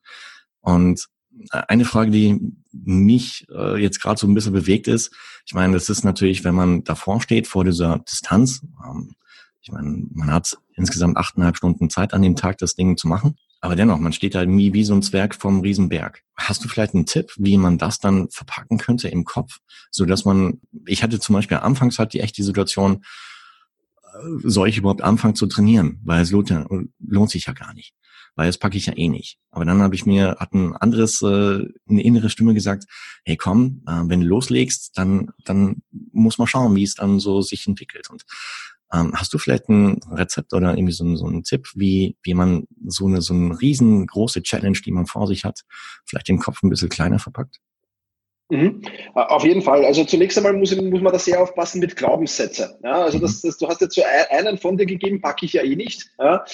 Und 0.60 1.06
eine 1.50 1.84
Frage, 1.84 2.10
die 2.10 2.40
mich 2.72 3.46
äh, 3.50 3.80
jetzt 3.80 4.00
gerade 4.00 4.18
so 4.18 4.26
ein 4.26 4.34
bisschen 4.34 4.52
bewegt 4.52 4.88
ist, 4.88 5.14
ich 5.46 5.54
meine, 5.54 5.74
das 5.74 5.88
ist 5.88 6.04
natürlich, 6.04 6.44
wenn 6.44 6.54
man 6.54 6.84
davor 6.84 7.20
steht, 7.20 7.46
vor 7.46 7.64
dieser 7.64 7.98
Distanz, 7.98 8.62
ähm, 8.84 9.14
ich 9.60 9.70
meine, 9.70 10.06
man 10.12 10.30
hat 10.30 10.56
insgesamt 10.74 11.16
achteinhalb 11.16 11.56
Stunden 11.56 11.88
Zeit 11.88 12.14
an 12.14 12.22
dem 12.22 12.34
Tag, 12.34 12.58
das 12.58 12.74
Ding 12.74 12.96
zu 12.96 13.06
machen. 13.06 13.36
Aber 13.60 13.76
dennoch, 13.76 13.98
man 13.98 14.12
steht 14.12 14.34
da 14.34 14.46
wie, 14.48 14.72
wie 14.72 14.82
so 14.82 14.92
ein 14.92 15.02
Zwerg 15.02 15.36
vom 15.36 15.60
Riesenberg. 15.60 16.22
Hast 16.36 16.64
du 16.64 16.68
vielleicht 16.68 16.94
einen 16.94 17.06
Tipp, 17.06 17.32
wie 17.36 17.56
man 17.56 17.78
das 17.78 18.00
dann 18.00 18.28
verpacken 18.28 18.78
könnte 18.78 19.08
im 19.08 19.24
Kopf, 19.24 19.60
so 19.92 20.04
dass 20.04 20.24
man, 20.24 20.60
ich 20.84 21.04
hatte 21.04 21.20
zum 21.20 21.34
Beispiel 21.34 21.58
anfangs 21.58 22.00
halt 22.00 22.12
die 22.12 22.20
echte 22.20 22.42
Situation, 22.42 23.04
äh, 24.02 24.18
soll 24.42 24.68
ich 24.68 24.78
überhaupt 24.78 25.02
anfangen 25.02 25.36
zu 25.36 25.46
trainieren? 25.46 26.00
Weil 26.02 26.22
es 26.22 26.32
lohnt, 26.32 26.52
lohnt 26.98 27.30
sich 27.30 27.46
ja 27.46 27.52
gar 27.52 27.72
nicht. 27.72 27.94
Weil 28.34 28.46
das 28.46 28.58
packe 28.58 28.78
ich 28.78 28.86
ja 28.86 28.96
eh 28.96 29.08
nicht. 29.08 29.38
Aber 29.50 29.64
dann 29.64 29.82
habe 29.82 29.94
ich 29.94 30.06
mir, 30.06 30.36
hat 30.38 30.54
ein 30.54 30.74
anderes, 30.76 31.20
äh, 31.22 31.26
eine 31.26 32.02
innere 32.02 32.30
Stimme 32.30 32.54
gesagt, 32.54 32.84
hey 33.24 33.36
komm, 33.36 33.82
äh, 33.86 34.02
wenn 34.06 34.20
du 34.20 34.26
loslegst, 34.26 34.96
dann, 34.96 35.30
dann 35.44 35.82
muss 36.12 36.38
man 36.38 36.46
schauen, 36.46 36.74
wie 36.74 36.84
es 36.84 36.94
dann 36.94 37.20
so 37.20 37.42
sich 37.42 37.66
entwickelt. 37.66 38.08
Und 38.08 38.24
ähm, 38.92 39.12
hast 39.14 39.32
du 39.32 39.38
vielleicht 39.38 39.68
ein 39.68 40.00
Rezept 40.10 40.52
oder 40.52 40.76
irgendwie 40.76 40.92
so, 40.92 41.16
so 41.16 41.26
einen 41.26 41.44
Tipp, 41.44 41.68
wie, 41.74 42.16
wie 42.22 42.34
man 42.34 42.66
so 42.86 43.06
eine, 43.06 43.22
so 43.22 43.34
eine 43.34 43.60
riesengroße 43.60 44.42
Challenge, 44.42 44.78
die 44.84 44.92
man 44.92 45.06
vor 45.06 45.26
sich 45.26 45.44
hat, 45.44 45.60
vielleicht 46.04 46.28
den 46.28 46.38
Kopf 46.38 46.62
ein 46.62 46.70
bisschen 46.70 46.88
kleiner 46.88 47.18
verpackt? 47.18 47.58
Mhm. 48.52 48.82
Auf 49.14 49.44
jeden 49.44 49.62
Fall. 49.62 49.82
Also 49.86 50.04
zunächst 50.04 50.36
einmal 50.36 50.52
muss, 50.52 50.76
muss 50.76 51.00
man 51.00 51.10
da 51.10 51.18
sehr 51.18 51.40
aufpassen 51.40 51.80
mit 51.80 51.96
Glaubenssätze. 51.96 52.78
Ja, 52.84 53.02
also 53.04 53.18
das, 53.18 53.40
das, 53.40 53.56
du 53.56 53.66
hast 53.66 53.80
jetzt 53.80 53.94
so 53.94 54.02
einen 54.28 54.58
von 54.58 54.76
dir 54.76 54.84
gegeben, 54.84 55.22
packe 55.22 55.46
ich 55.46 55.54
ja 55.54 55.62
eh 55.62 55.74
nicht. 55.74 56.10
Ja, 56.18 56.44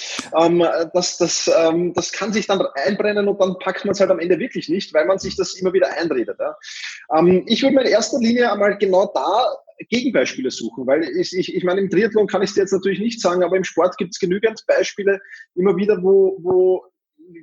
ähm, 0.40 0.64
das, 0.94 1.18
das, 1.18 1.50
ähm, 1.58 1.92
das 1.94 2.12
kann 2.12 2.32
sich 2.32 2.46
dann 2.46 2.62
einbrennen 2.86 3.26
und 3.26 3.40
dann 3.40 3.58
packt 3.58 3.84
man 3.84 3.94
es 3.94 4.00
halt 4.00 4.12
am 4.12 4.20
Ende 4.20 4.38
wirklich 4.38 4.68
nicht, 4.68 4.94
weil 4.94 5.06
man 5.06 5.18
sich 5.18 5.34
das 5.34 5.54
immer 5.54 5.72
wieder 5.72 5.90
einredet. 5.92 6.38
Ja. 6.38 6.56
Ähm, 7.16 7.42
ich 7.48 7.62
würde 7.62 7.74
mir 7.74 7.82
in 7.82 7.88
erster 7.88 8.20
Linie 8.20 8.52
einmal 8.52 8.78
genau 8.78 9.10
da 9.12 9.56
Gegenbeispiele 9.88 10.52
suchen, 10.52 10.86
weil 10.86 11.02
ich, 11.02 11.36
ich, 11.36 11.52
ich 11.52 11.64
meine, 11.64 11.80
im 11.80 11.90
Triathlon 11.90 12.28
kann 12.28 12.42
ich 12.42 12.50
es 12.50 12.54
dir 12.54 12.60
jetzt 12.60 12.72
natürlich 12.72 13.00
nicht 13.00 13.20
sagen, 13.20 13.42
aber 13.42 13.56
im 13.56 13.64
Sport 13.64 13.96
gibt 13.96 14.12
es 14.12 14.20
genügend 14.20 14.64
Beispiele 14.68 15.20
immer 15.56 15.76
wieder, 15.76 16.00
wo, 16.00 16.38
wo 16.42 16.84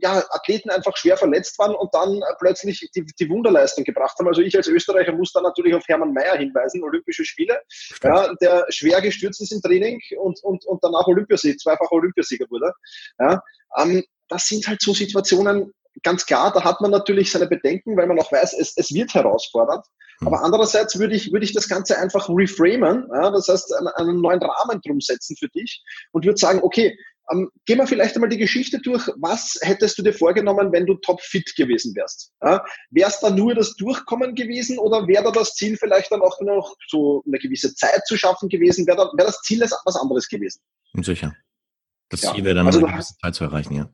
ja, 0.02 0.24
Athleten 0.30 0.70
einfach 0.70 0.96
schwer 0.98 1.18
verletzt 1.18 1.58
waren 1.60 1.76
und 1.76 1.94
dann 1.94 2.22
plötzlich 2.40 2.90
die, 2.96 3.06
die 3.06 3.30
Wunderleistung 3.30 3.84
gebracht 3.84 4.18
haben. 4.20 4.28
Also 4.28 4.42
ich 4.42 4.56
als 4.56 4.68
Österreicher 4.68 5.14
muss 5.14 5.32
da 5.32 5.42
natürlich 5.42 5.74
auf 5.74 5.88
Hermann 5.88 6.14
Mayer 6.14 6.38
hinweisen, 6.38 6.84
Olympische 6.84 7.26
Spiele, 7.26 7.60
ja, 8.04 8.34
der 8.42 8.66
schwer 8.70 9.02
gestürzt 9.02 9.42
ist 9.42 9.52
im 9.52 9.62
Training 9.62 10.00
und, 10.20 10.44
und, 10.44 10.66
und 10.66 10.84
danach 10.84 11.08
Olympiasieger, 11.08 11.58
zweifach 11.58 11.92
Olympiasieger 11.92 12.46
wurde. 12.50 12.74
Ja, 13.20 13.42
ähm, 13.78 14.04
das 14.28 14.48
sind 14.48 14.68
halt 14.68 14.82
so 14.82 14.94
Situationen, 14.94 15.72
ganz 16.04 16.26
klar, 16.26 16.52
da 16.52 16.64
hat 16.64 16.82
man 16.82 16.92
natürlich 16.92 17.32
seine 17.32 17.48
Bedenken, 17.48 17.96
weil 17.96 18.08
man 18.08 18.20
auch 18.20 18.32
weiß, 18.32 18.54
es, 18.60 18.74
es 18.76 18.94
wird 18.94 19.14
herausfordernd. 19.14 19.86
Hm. 20.20 20.28
Aber 20.28 20.44
andererseits 20.44 20.98
würde 21.00 21.16
ich, 21.16 21.32
würde 21.32 21.46
ich 21.46 21.54
das 21.54 21.68
Ganze 21.68 21.98
einfach 21.98 22.30
reframen, 22.30 23.08
ja, 23.14 23.32
das 23.32 23.48
heißt 23.48 23.74
einen, 23.76 23.88
einen 23.88 24.22
neuen 24.22 24.42
Rahmen 24.42 24.82
drum 24.82 25.02
setzen 25.02 25.36
für 25.38 25.50
dich 25.50 25.84
und 26.12 26.26
würde 26.26 26.38
sagen, 26.38 26.60
okay, 26.64 26.98
ähm, 27.32 27.50
gehen 27.66 27.78
wir 27.78 27.88
vielleicht 27.88 28.16
einmal 28.16 28.30
die 28.30 28.38
Geschichte 28.38 28.80
durch. 28.80 29.08
Was 29.18 29.58
hättest 29.62 29.98
du 29.98 30.04
dir 30.04 30.14
vorgenommen, 30.14 30.72
wenn 30.72 30.86
du 30.86 30.96
topfit 30.96 31.56
gewesen 31.56 31.96
wärst? 31.96 32.32
Ja, 32.42 32.64
wäre 32.92 33.10
es 33.10 33.20
da 33.20 33.30
nur 33.30 33.56
das 33.56 33.76
Durchkommen 33.76 34.36
gewesen 34.36 34.78
oder 34.80 35.08
wäre 35.08 35.24
da 35.24 35.32
das 35.32 35.54
Ziel 35.56 35.78
vielleicht 35.78 36.12
dann 36.12 36.22
auch 36.22 36.40
noch 36.42 36.76
so 36.88 37.24
eine 37.26 37.40
gewisse 37.40 37.74
Zeit 37.76 38.06
zu 38.08 38.18
schaffen 38.18 38.50
gewesen? 38.50 38.86
Wäre 38.88 39.12
wär 39.16 39.26
das 39.26 39.42
Ziel 39.42 39.62
was 39.62 39.96
anderes 39.96 40.28
gewesen? 40.28 40.62
Sicher. 41.02 41.36
Das 42.10 42.22
Ziel 42.22 42.44
wäre 42.44 42.56
dann 42.56 42.68
also 42.68 42.80
eine 42.80 42.92
gewisse 42.92 43.18
Zeit 43.18 43.36
zu 43.36 43.44
erreichen, 43.44 43.74
ja. 43.74 43.90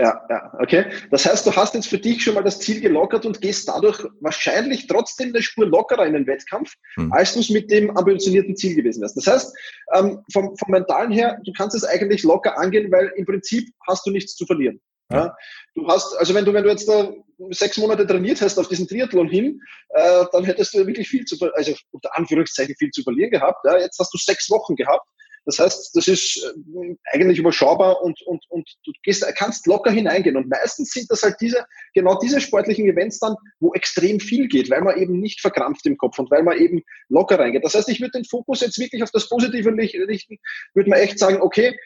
Ja, 0.00 0.24
ja, 0.30 0.50
okay. 0.58 0.86
Das 1.10 1.26
heißt, 1.26 1.46
du 1.46 1.54
hast 1.54 1.74
jetzt 1.74 1.88
für 1.88 1.98
dich 1.98 2.24
schon 2.24 2.34
mal 2.34 2.42
das 2.42 2.58
Ziel 2.58 2.80
gelockert 2.80 3.26
und 3.26 3.42
gehst 3.42 3.68
dadurch 3.68 4.02
wahrscheinlich 4.20 4.86
trotzdem 4.86 5.28
eine 5.28 5.42
Spur 5.42 5.66
lockerer 5.66 6.06
in 6.06 6.14
den 6.14 6.26
Wettkampf, 6.26 6.72
hm. 6.94 7.12
als 7.12 7.34
du 7.34 7.40
es 7.40 7.50
mit 7.50 7.70
dem 7.70 7.94
ambitionierten 7.94 8.56
Ziel 8.56 8.74
gewesen 8.74 9.02
wärst. 9.02 9.18
Das 9.18 9.26
heißt, 9.26 9.56
ähm, 9.94 10.24
vom, 10.32 10.56
vom 10.56 10.70
Mentalen 10.70 11.10
her, 11.10 11.38
du 11.44 11.52
kannst 11.52 11.76
es 11.76 11.84
eigentlich 11.84 12.22
locker 12.22 12.58
angehen, 12.58 12.90
weil 12.90 13.12
im 13.16 13.26
Prinzip 13.26 13.68
hast 13.86 14.06
du 14.06 14.10
nichts 14.10 14.36
zu 14.36 14.46
verlieren. 14.46 14.80
Ja. 15.12 15.36
Du 15.74 15.86
hast, 15.86 16.16
also 16.16 16.34
wenn 16.34 16.44
du, 16.44 16.54
wenn 16.54 16.62
du 16.62 16.70
jetzt 16.70 16.88
da 16.88 17.12
sechs 17.50 17.76
Monate 17.76 18.06
trainiert 18.06 18.40
hast 18.40 18.58
auf 18.58 18.68
diesen 18.68 18.88
Triathlon 18.88 19.28
hin, 19.28 19.60
äh, 19.90 20.24
dann 20.32 20.44
hättest 20.44 20.72
du 20.72 20.86
wirklich 20.86 21.08
viel 21.08 21.24
zu, 21.26 21.36
also 21.52 21.74
unter 21.90 22.16
Anführungszeichen 22.16 22.74
viel 22.78 22.90
zu 22.90 23.02
verlieren 23.02 23.30
gehabt. 23.30 23.64
Ja. 23.64 23.76
Jetzt 23.76 23.98
hast 23.98 24.14
du 24.14 24.18
sechs 24.18 24.48
Wochen 24.50 24.76
gehabt 24.76 25.06
das 25.50 25.58
heißt, 25.58 25.96
das 25.96 26.08
ist 26.08 26.44
äh, 26.44 26.96
eigentlich 27.12 27.38
überschaubar 27.38 28.02
und, 28.02 28.20
und, 28.22 28.44
und 28.48 28.68
du 28.84 28.92
gehst, 29.02 29.26
kannst 29.36 29.66
locker 29.66 29.90
hineingehen. 29.90 30.36
Und 30.36 30.48
meistens 30.48 30.90
sind 30.92 31.10
das 31.10 31.22
halt 31.22 31.36
diese, 31.40 31.64
genau 31.94 32.18
diese 32.18 32.40
sportlichen 32.40 32.86
Events 32.86 33.18
dann, 33.18 33.34
wo 33.58 33.74
extrem 33.74 34.20
viel 34.20 34.48
geht, 34.48 34.70
weil 34.70 34.82
man 34.82 34.96
eben 34.96 35.18
nicht 35.18 35.40
verkrampft 35.40 35.86
im 35.86 35.98
Kopf 35.98 36.18
und 36.18 36.30
weil 36.30 36.42
man 36.42 36.58
eben 36.58 36.82
locker 37.08 37.38
reingeht. 37.38 37.64
Das 37.64 37.74
heißt, 37.74 37.88
ich 37.88 38.00
würde 38.00 38.12
den 38.12 38.24
Fokus 38.24 38.60
jetzt 38.60 38.78
wirklich 38.78 39.02
auf 39.02 39.10
das 39.10 39.28
Positive 39.28 39.70
richten, 39.70 40.38
würde 40.74 40.90
man 40.90 41.00
echt 41.00 41.18
sagen, 41.18 41.40
okay, 41.40 41.76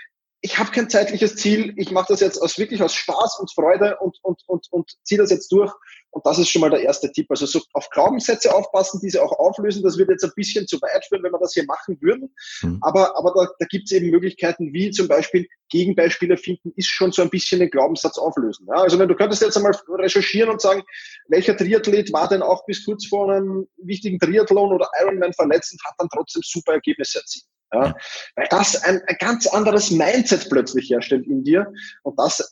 ich 0.44 0.58
habe 0.58 0.70
kein 0.72 0.90
zeitliches 0.90 1.36
Ziel, 1.36 1.72
ich 1.76 1.90
mache 1.90 2.08
das 2.10 2.20
jetzt 2.20 2.36
aus 2.36 2.58
wirklich 2.58 2.82
aus 2.82 2.94
Spaß 2.94 3.38
und 3.40 3.50
Freude 3.50 3.96
und, 4.00 4.18
und, 4.20 4.42
und, 4.46 4.66
und 4.70 4.90
ziehe 5.02 5.18
das 5.18 5.30
jetzt 5.30 5.50
durch. 5.50 5.72
Und 6.14 6.24
das 6.24 6.38
ist 6.38 6.48
schon 6.48 6.60
mal 6.60 6.70
der 6.70 6.80
erste 6.80 7.10
Tipp. 7.10 7.26
Also 7.28 7.44
so 7.44 7.60
auf 7.72 7.90
Glaubenssätze 7.90 8.54
aufpassen, 8.54 9.00
diese 9.02 9.20
auch 9.20 9.32
auflösen. 9.32 9.82
Das 9.82 9.98
wird 9.98 10.10
jetzt 10.10 10.24
ein 10.24 10.30
bisschen 10.36 10.66
zu 10.68 10.80
weit 10.80 11.04
führen, 11.06 11.24
wenn 11.24 11.32
wir 11.32 11.40
das 11.40 11.54
hier 11.54 11.64
machen 11.64 11.98
würden. 12.00 12.32
Mhm. 12.62 12.78
Aber, 12.82 13.18
aber 13.18 13.32
da, 13.34 13.50
da 13.58 13.66
gibt 13.66 13.86
es 13.86 13.92
eben 13.92 14.10
Möglichkeiten, 14.10 14.72
wie 14.72 14.92
zum 14.92 15.08
Beispiel 15.08 15.48
Gegenbeispiele 15.70 16.36
finden, 16.36 16.72
ist 16.76 16.86
schon 16.86 17.10
so 17.10 17.22
ein 17.22 17.30
bisschen 17.30 17.58
den 17.58 17.70
Glaubenssatz 17.70 18.16
auflösen. 18.16 18.66
Ja, 18.68 18.82
also 18.82 18.96
wenn 18.98 19.08
du 19.08 19.16
könntest 19.16 19.42
jetzt 19.42 19.56
einmal 19.56 19.74
recherchieren 19.88 20.50
und 20.50 20.60
sagen, 20.60 20.84
welcher 21.26 21.56
Triathlet 21.56 22.12
war 22.12 22.28
denn 22.28 22.42
auch 22.42 22.64
bis 22.64 22.84
kurz 22.84 23.06
vor 23.06 23.32
einem 23.32 23.66
wichtigen 23.78 24.20
Triathlon 24.20 24.72
oder 24.72 24.88
Ironman 25.00 25.32
verletzt 25.32 25.72
und 25.72 25.84
hat 25.84 25.94
dann 25.98 26.08
trotzdem 26.14 26.42
super 26.44 26.74
Ergebnisse 26.74 27.18
erzielt. 27.18 27.46
Ja, 27.72 27.92
weil 28.36 28.46
das 28.50 28.84
ein, 28.84 29.02
ein, 29.08 29.16
ganz 29.18 29.48
anderes 29.48 29.90
Mindset 29.90 30.48
plötzlich 30.48 30.90
herstellt 30.90 31.26
in 31.26 31.42
dir 31.42 31.72
und 32.04 32.16
das 32.20 32.48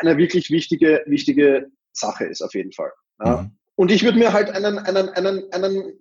eine 0.00 0.16
wirklich 0.16 0.50
wichtige, 0.50 1.04
wichtige 1.06 1.70
Sache 1.92 2.24
ist 2.24 2.42
auf 2.42 2.54
jeden 2.54 2.72
Fall. 2.72 2.90
Ja. 3.22 3.42
Mhm. 3.42 3.50
Und 3.76 3.90
ich 3.90 4.04
würde 4.04 4.18
mir 4.18 4.32
halt 4.32 4.50
einen, 4.50 4.78
einen, 4.78 5.08
einen, 5.10 5.52
einen, 5.52 5.92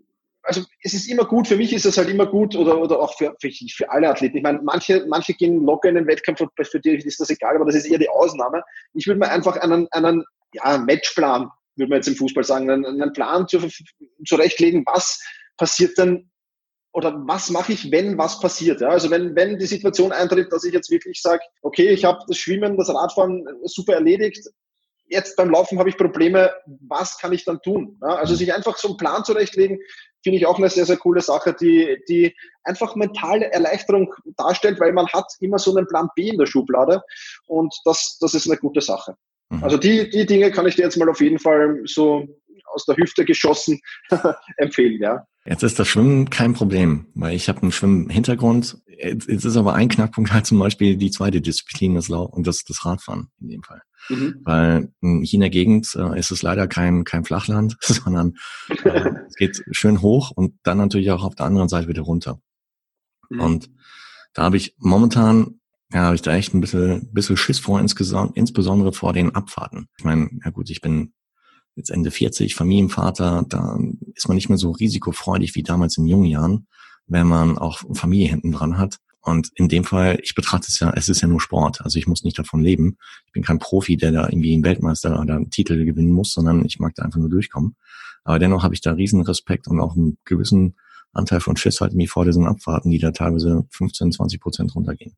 also 0.44 0.62
es 0.84 0.94
ist 0.94 1.10
immer 1.10 1.26
gut, 1.26 1.48
für 1.48 1.58
mich 1.58 1.74
ist 1.74 1.86
es 1.86 1.98
halt 1.98 2.10
immer 2.10 2.28
gut 2.28 2.56
oder, 2.56 2.80
oder 2.80 3.00
auch 3.00 3.18
für, 3.18 3.36
für, 3.42 3.50
für 3.52 3.90
alle 3.90 4.10
Athleten. 4.10 4.38
Ich 4.38 4.44
meine, 4.44 4.62
manche, 4.62 5.06
manche 5.08 5.34
gehen 5.34 5.66
locker 5.66 5.90
in 5.90 5.96
den 5.96 6.08
Wettkampf 6.08 6.42
und 6.42 6.52
für 6.62 6.80
die 6.80 6.96
ist 6.96 7.20
das 7.20 7.30
egal, 7.30 7.56
aber 7.56 7.66
das 7.66 7.76
ist 7.76 7.86
eher 7.86 7.98
die 7.98 8.10
Ausnahme. 8.10 8.62
Ich 8.94 9.08
würde 9.08 9.20
mir 9.20 9.30
einfach 9.30 9.58
einen, 9.58 9.88
einen 9.92 10.24
ja, 10.54 10.78
Matchplan, 10.78 11.50
würde 11.76 11.90
man 11.90 11.98
jetzt 11.98 12.08
im 12.08 12.16
Fußball 12.16 12.44
sagen, 12.44 12.70
einen, 12.70 12.86
einen 12.86 13.14
Plan 13.14 13.48
zu, 13.48 13.60
zurechtlegen, 14.26 14.84
was 14.86 15.20
passiert 15.58 15.98
denn 15.98 16.30
oder 16.94 17.16
was 17.26 17.50
mache 17.50 17.74
ich, 17.74 17.92
wenn 17.92 18.18
was 18.20 18.40
passiert? 18.40 18.82
Ja? 18.82 18.90
Also 18.90 19.10
wenn, 19.10 19.36
wenn 19.36 19.58
die 19.58 19.66
Situation 19.66 20.12
eintritt, 20.12 20.52
dass 20.52 20.64
ich 20.64 20.74
jetzt 20.74 20.92
wirklich 20.92 21.20
sage, 21.22 21.42
okay, 21.64 21.90
ich 21.90 22.06
habe 22.06 22.24
das 22.28 22.38
Schwimmen, 22.38 22.78
das 22.78 22.94
Radfahren 22.94 23.46
super 23.64 23.94
erledigt, 23.94 24.48
jetzt 25.14 25.38
beim 25.38 25.50
Laufen 25.50 25.80
habe 25.80 25.90
ich 25.90 25.98
Probleme, 25.98 26.52
was 26.88 27.18
kann 27.18 27.32
ich 27.32 27.46
dann 27.46 27.62
tun? 27.62 27.98
Ja? 28.02 28.16
Also 28.16 28.36
sich 28.36 28.54
einfach 28.54 28.78
so 28.78 28.90
einen 28.90 28.98
Plan 28.98 29.24
zurechtlegen, 29.24 29.80
finde 30.24 30.38
ich 30.38 30.46
auch 30.46 30.58
eine 30.58 30.70
sehr, 30.70 30.86
sehr 30.86 30.98
coole 30.98 31.22
Sache, 31.22 31.54
die, 31.54 31.98
die 32.10 32.36
einfach 32.64 32.96
mentale 32.96 33.52
Erleichterung 33.52 34.14
darstellt, 34.38 34.80
weil 34.80 34.94
man 34.94 35.08
hat 35.08 35.26
immer 35.40 35.60
so 35.60 35.76
einen 35.76 35.88
Plan 35.88 36.10
B 36.16 36.30
in 36.30 36.38
der 36.38 36.46
Schublade 36.46 37.02
und 37.48 37.74
das, 37.86 38.18
das 38.20 38.34
ist 38.34 38.48
eine 38.48 38.58
gute 38.58 38.82
Sache. 38.82 39.16
Mhm. 39.50 39.64
Also 39.64 39.78
die, 39.78 40.10
die 40.10 40.26
Dinge 40.26 40.52
kann 40.52 40.68
ich 40.68 40.76
dir 40.76 40.84
jetzt 40.84 40.98
mal 40.98 41.10
auf 41.10 41.22
jeden 41.22 41.40
Fall 41.40 41.82
so 41.86 42.26
aus 42.74 42.86
der 42.86 42.98
Hüfte 42.98 43.26
geschossen 43.26 43.80
empfehlen, 44.58 45.02
ja. 45.02 45.26
Jetzt 45.46 45.64
ist 45.64 45.78
das 45.78 45.88
Schwimmen 45.88 46.30
kein 46.30 46.54
Problem, 46.54 47.08
weil 47.16 47.36
ich 47.36 47.50
habe 47.50 47.62
einen 47.62 47.72
Schwimmhintergrund. 47.74 48.78
Jetzt 48.88 49.28
ist 49.28 49.58
aber 49.58 49.74
ein 49.74 49.90
Knackpunkt 49.90 50.32
halt 50.32 50.46
zum 50.46 50.60
Beispiel 50.60 50.96
die 50.96 51.12
zweite 51.12 51.42
Disziplin, 51.42 51.96
das 51.96 52.08
Lauf 52.08 52.32
und 52.32 52.48
das, 52.48 52.64
das 52.64 52.86
Radfahren 52.86 53.28
in 53.42 53.50
dem 53.50 53.64
Fall. 53.64 53.82
Mhm. 54.08 54.36
Weil 54.44 54.94
hier 55.02 55.34
in 55.34 55.42
der 55.42 55.50
Gegend 55.50 55.94
äh, 55.96 56.18
ist 56.18 56.32
es 56.32 56.44
leider 56.44 56.68
kein, 56.68 57.04
kein 57.04 57.26
Flachland, 57.26 57.76
sondern 57.82 58.36
äh, 58.86 59.12
es 59.28 59.36
geht 59.36 59.64
schön 59.72 60.02
hoch 60.02 60.32
und 60.32 60.56
dann 60.64 60.78
natürlich 60.78 61.12
auch 61.12 61.24
auf 61.24 61.36
der 61.36 61.46
anderen 61.46 61.70
Seite 61.70 61.90
wieder 61.90 62.04
runter. 62.04 62.40
Mhm. 63.30 63.40
Und 63.42 63.70
da 64.34 64.44
habe 64.44 64.56
ich 64.56 64.76
momentan, 64.78 65.60
ja, 65.92 66.04
habe 66.04 66.16
ich 66.16 66.22
da 66.22 66.34
echt 66.34 66.54
ein 66.54 66.62
bisschen, 66.62 67.12
bisschen 67.12 67.38
Schiss 67.38 67.60
vor, 67.60 67.82
insgesamt, 67.82 68.38
insbesondere 68.38 68.94
vor 68.94 69.12
den 69.12 69.36
Abfahrten. 69.36 69.90
Ich 69.98 70.06
meine, 70.06 70.30
ja 70.44 70.52
gut, 70.52 70.70
ich 70.70 70.80
bin 70.80 71.14
jetzt 71.76 71.90
Ende 71.90 72.12
40, 72.12 72.56
Familienvater, 72.56 73.46
da 73.48 73.80
ist 74.16 74.28
man 74.28 74.36
nicht 74.36 74.50
mehr 74.50 74.58
so 74.58 74.72
risikofreudig 74.72 75.56
wie 75.56 75.64
damals 75.64 75.98
in 75.98 76.08
jungen 76.08 76.26
Jahren, 76.26 76.68
wenn 77.08 77.28
man 77.28 77.58
auch 77.58 77.84
Familie 77.94 78.30
hinten 78.30 78.52
dran 78.52 78.78
hat. 78.78 78.98
Und 79.22 79.52
in 79.56 79.70
dem 79.70 79.86
Fall, 79.86 80.20
ich 80.22 80.36
betrachte 80.36 80.68
es 80.70 80.80
ja, 80.80 80.92
es 80.96 81.08
ist 81.08 81.22
ja 81.22 81.30
nur 81.30 81.40
Sport. 81.40 81.82
Also 81.82 81.98
ich 81.98 82.08
muss 82.08 82.24
nicht 82.24 82.38
davon 82.38 82.62
leben. 82.62 82.98
Ich 83.26 83.32
bin 83.32 83.44
kein 83.44 83.58
Profi, 83.58 83.96
der 83.96 84.12
da 84.12 84.28
irgendwie 84.28 84.54
einen 84.54 84.66
Weltmeister 84.66 85.20
oder 85.20 85.36
einen 85.36 85.50
Titel 85.50 85.86
gewinnen 85.86 86.12
muss, 86.12 86.34
sondern 86.34 86.66
ich 86.66 86.80
mag 86.80 86.94
da 86.96 87.04
einfach 87.04 87.20
nur 87.20 87.30
durchkommen. 87.30 87.78
Aber 88.26 88.38
dennoch 88.38 88.64
habe 88.64 88.74
ich 88.74 88.82
da 88.82 88.92
riesen 88.92 89.22
Respekt 89.22 89.68
und 89.68 89.80
auch 89.80 89.96
einen 89.96 90.18
gewissen 90.26 90.76
Anteil 91.14 91.40
von 91.40 91.56
Schiss 91.56 91.80
halt 91.80 91.94
mir 91.94 92.10
vor 92.10 92.26
diesen 92.26 92.46
Abfahrten, 92.46 92.92
die 92.92 93.00
da 93.00 93.12
teilweise 93.12 93.66
15, 93.70 94.12
20 94.12 94.42
Prozent 94.42 94.76
runtergehen. 94.76 95.16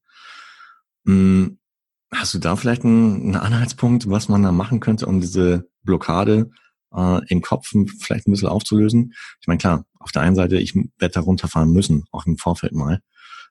Hast 2.16 2.34
du 2.34 2.40
da 2.40 2.56
vielleicht 2.56 2.84
einen, 2.84 3.22
einen 3.22 3.36
Anhaltspunkt, 3.36 4.10
was 4.10 4.30
man 4.30 4.44
da 4.44 4.52
machen 4.52 4.80
könnte, 4.80 5.06
um 5.06 5.20
diese 5.22 5.68
Blockade 5.84 6.50
äh, 6.96 7.22
im 7.28 7.42
Kopf 7.42 7.74
vielleicht 8.00 8.28
ein 8.28 8.32
bisschen 8.32 8.48
aufzulösen? 8.48 9.14
Ich 9.42 9.48
meine, 9.48 9.58
klar, 9.58 9.86
auf 10.00 10.12
der 10.12 10.22
einen 10.22 10.36
Seite, 10.36 10.58
ich 10.58 10.76
werde 10.76 11.14
da 11.14 11.20
runterfahren 11.20 11.72
müssen, 11.72 12.06
auch 12.12 12.26
im 12.26 12.38
Vorfeld 12.38 12.74
mal. 12.74 13.02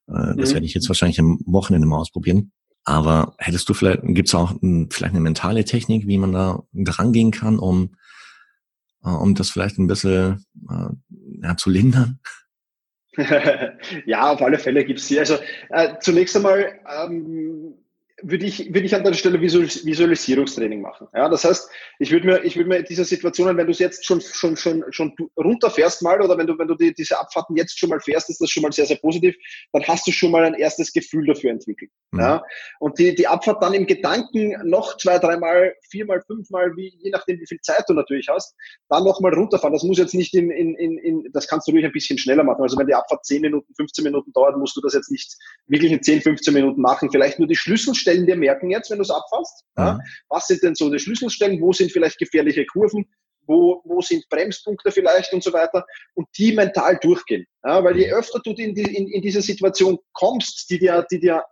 Äh, 0.08 0.36
das 0.36 0.50
mhm. 0.50 0.54
werde 0.54 0.66
ich 0.66 0.74
jetzt 0.74 0.88
wahrscheinlich 0.88 1.20
am 1.20 1.40
Wochenende 1.46 1.86
mal 1.86 1.98
ausprobieren. 1.98 2.52
Aber 2.84 3.34
hättest 3.38 3.68
du 3.68 3.74
vielleicht, 3.74 4.02
gibt 4.02 4.28
es 4.28 4.34
auch 4.34 4.50
ein, 4.62 4.88
vielleicht 4.90 5.14
eine 5.14 5.22
mentale 5.22 5.64
Technik, 5.64 6.06
wie 6.06 6.18
man 6.18 6.32
da 6.32 6.62
drangehen 6.72 7.30
kann, 7.30 7.58
um, 7.58 7.96
äh, 9.04 9.08
um 9.08 9.34
das 9.34 9.50
vielleicht 9.50 9.78
ein 9.78 9.86
bisschen 9.86 10.44
äh, 10.70 10.88
ja, 11.42 11.56
zu 11.56 11.70
lindern? 11.70 12.20
ja, 14.06 14.32
auf 14.32 14.42
alle 14.42 14.58
Fälle 14.58 14.84
gibt 14.84 15.00
es 15.00 15.08
sie. 15.08 15.18
Also 15.18 15.38
äh, 15.70 15.94
zunächst 16.00 16.36
einmal 16.36 16.78
ähm, 17.04 17.74
würde 18.26 18.46
ich, 18.46 18.72
würde 18.72 18.86
ich 18.86 18.94
an 18.94 19.04
der 19.04 19.12
Stelle 19.12 19.40
Visualisierungstraining 19.40 20.80
machen. 20.80 21.08
Ja, 21.14 21.28
das 21.28 21.44
heißt, 21.44 21.68
ich 21.98 22.10
würde 22.10 22.26
mir, 22.26 22.44
ich 22.44 22.56
würde 22.56 22.68
mir 22.68 22.82
diese 22.82 23.04
Situationen, 23.04 23.56
wenn 23.56 23.66
du 23.66 23.72
es 23.72 23.78
jetzt 23.78 24.04
schon, 24.06 24.20
schon, 24.20 24.56
schon, 24.56 24.84
schon 24.90 25.14
runterfährst 25.36 26.02
mal 26.02 26.20
oder 26.22 26.36
wenn 26.38 26.46
du, 26.46 26.58
wenn 26.58 26.68
du 26.68 26.74
die, 26.74 26.94
diese 26.94 27.18
Abfahrten 27.18 27.56
jetzt 27.56 27.78
schon 27.78 27.90
mal 27.90 28.00
fährst, 28.00 28.30
ist 28.30 28.40
das 28.40 28.50
schon 28.50 28.62
mal 28.62 28.72
sehr, 28.72 28.86
sehr 28.86 28.96
positiv, 28.96 29.36
dann 29.72 29.84
hast 29.84 30.06
du 30.06 30.12
schon 30.12 30.30
mal 30.30 30.44
ein 30.44 30.54
erstes 30.54 30.92
Gefühl 30.92 31.26
dafür 31.26 31.50
entwickelt. 31.50 31.90
Mhm. 32.12 32.20
Ja, 32.20 32.42
und 32.80 32.98
die, 32.98 33.14
die 33.14 33.26
Abfahrt 33.26 33.62
dann 33.62 33.74
im 33.74 33.86
Gedanken 33.86 34.54
noch 34.64 34.96
zwei, 34.96 35.18
dreimal, 35.18 35.74
viermal, 35.90 36.22
fünfmal, 36.26 36.74
wie, 36.76 36.96
je 37.02 37.10
nachdem, 37.10 37.40
wie 37.40 37.46
viel 37.46 37.60
Zeit 37.60 37.84
du 37.88 37.92
natürlich 37.92 38.28
hast, 38.28 38.54
dann 38.88 39.04
nochmal 39.04 39.34
runterfahren. 39.34 39.74
Das 39.74 39.82
muss 39.82 39.98
jetzt 39.98 40.14
nicht 40.14 40.34
in, 40.34 40.50
in, 40.50 40.74
in, 40.76 40.98
in, 40.98 41.30
das 41.32 41.46
kannst 41.46 41.68
du 41.68 41.72
ruhig 41.72 41.84
ein 41.84 41.92
bisschen 41.92 42.18
schneller 42.18 42.44
machen. 42.44 42.62
Also 42.62 42.78
wenn 42.78 42.86
die 42.86 42.94
Abfahrt 42.94 43.24
10 43.26 43.42
Minuten, 43.42 43.72
15 43.76 44.02
Minuten 44.02 44.32
dauert, 44.32 44.56
musst 44.56 44.76
du 44.76 44.80
das 44.80 44.94
jetzt 44.94 45.10
nicht 45.10 45.36
wirklich 45.66 45.92
in 45.92 46.02
10, 46.02 46.22
15 46.22 46.54
Minuten 46.54 46.80
machen. 46.80 47.10
Vielleicht 47.10 47.38
nur 47.38 47.48
die 47.48 47.56
Schlüsselstellen 47.56 48.13
Schlüsselstellen 48.14 48.26
dir 48.26 48.36
merken 48.36 48.70
jetzt, 48.70 48.90
wenn 48.90 48.98
du 48.98 49.02
es 49.02 49.10
abfasst? 49.10 49.64
Mhm. 49.76 49.84
Ja? 49.84 49.98
Was 50.28 50.46
sind 50.46 50.62
denn 50.62 50.74
so 50.74 50.90
die 50.90 50.98
Schlüsselstellen? 50.98 51.60
Wo 51.60 51.72
sind 51.72 51.92
vielleicht 51.92 52.18
gefährliche 52.18 52.64
Kurven? 52.66 53.06
Wo, 53.46 53.82
wo 53.84 54.00
sind 54.00 54.26
Bremspunkte 54.30 54.90
vielleicht 54.90 55.32
und 55.32 55.42
so 55.42 55.52
weiter? 55.52 55.84
Und 56.14 56.26
die 56.38 56.52
mental 56.52 56.98
durchgehen. 57.00 57.46
Ja? 57.64 57.84
Weil 57.84 57.98
je 57.98 58.08
mhm. 58.08 58.14
öfter 58.14 58.40
du 58.40 58.50
in, 58.52 58.74
die, 58.74 58.82
in, 58.82 59.08
in 59.08 59.22
diese 59.22 59.42
Situation 59.42 59.98
kommst, 60.12 60.70
die 60.70 60.78
dir, 60.78 61.06
die 61.10 61.20
dir 61.20 61.42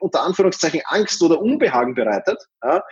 unter 0.00 0.22
Anführungszeichen 0.22 0.82
Angst 0.86 1.22
oder 1.22 1.40
Unbehagen 1.40 1.94
bereitet, 1.94 2.38
ja, 2.62 2.82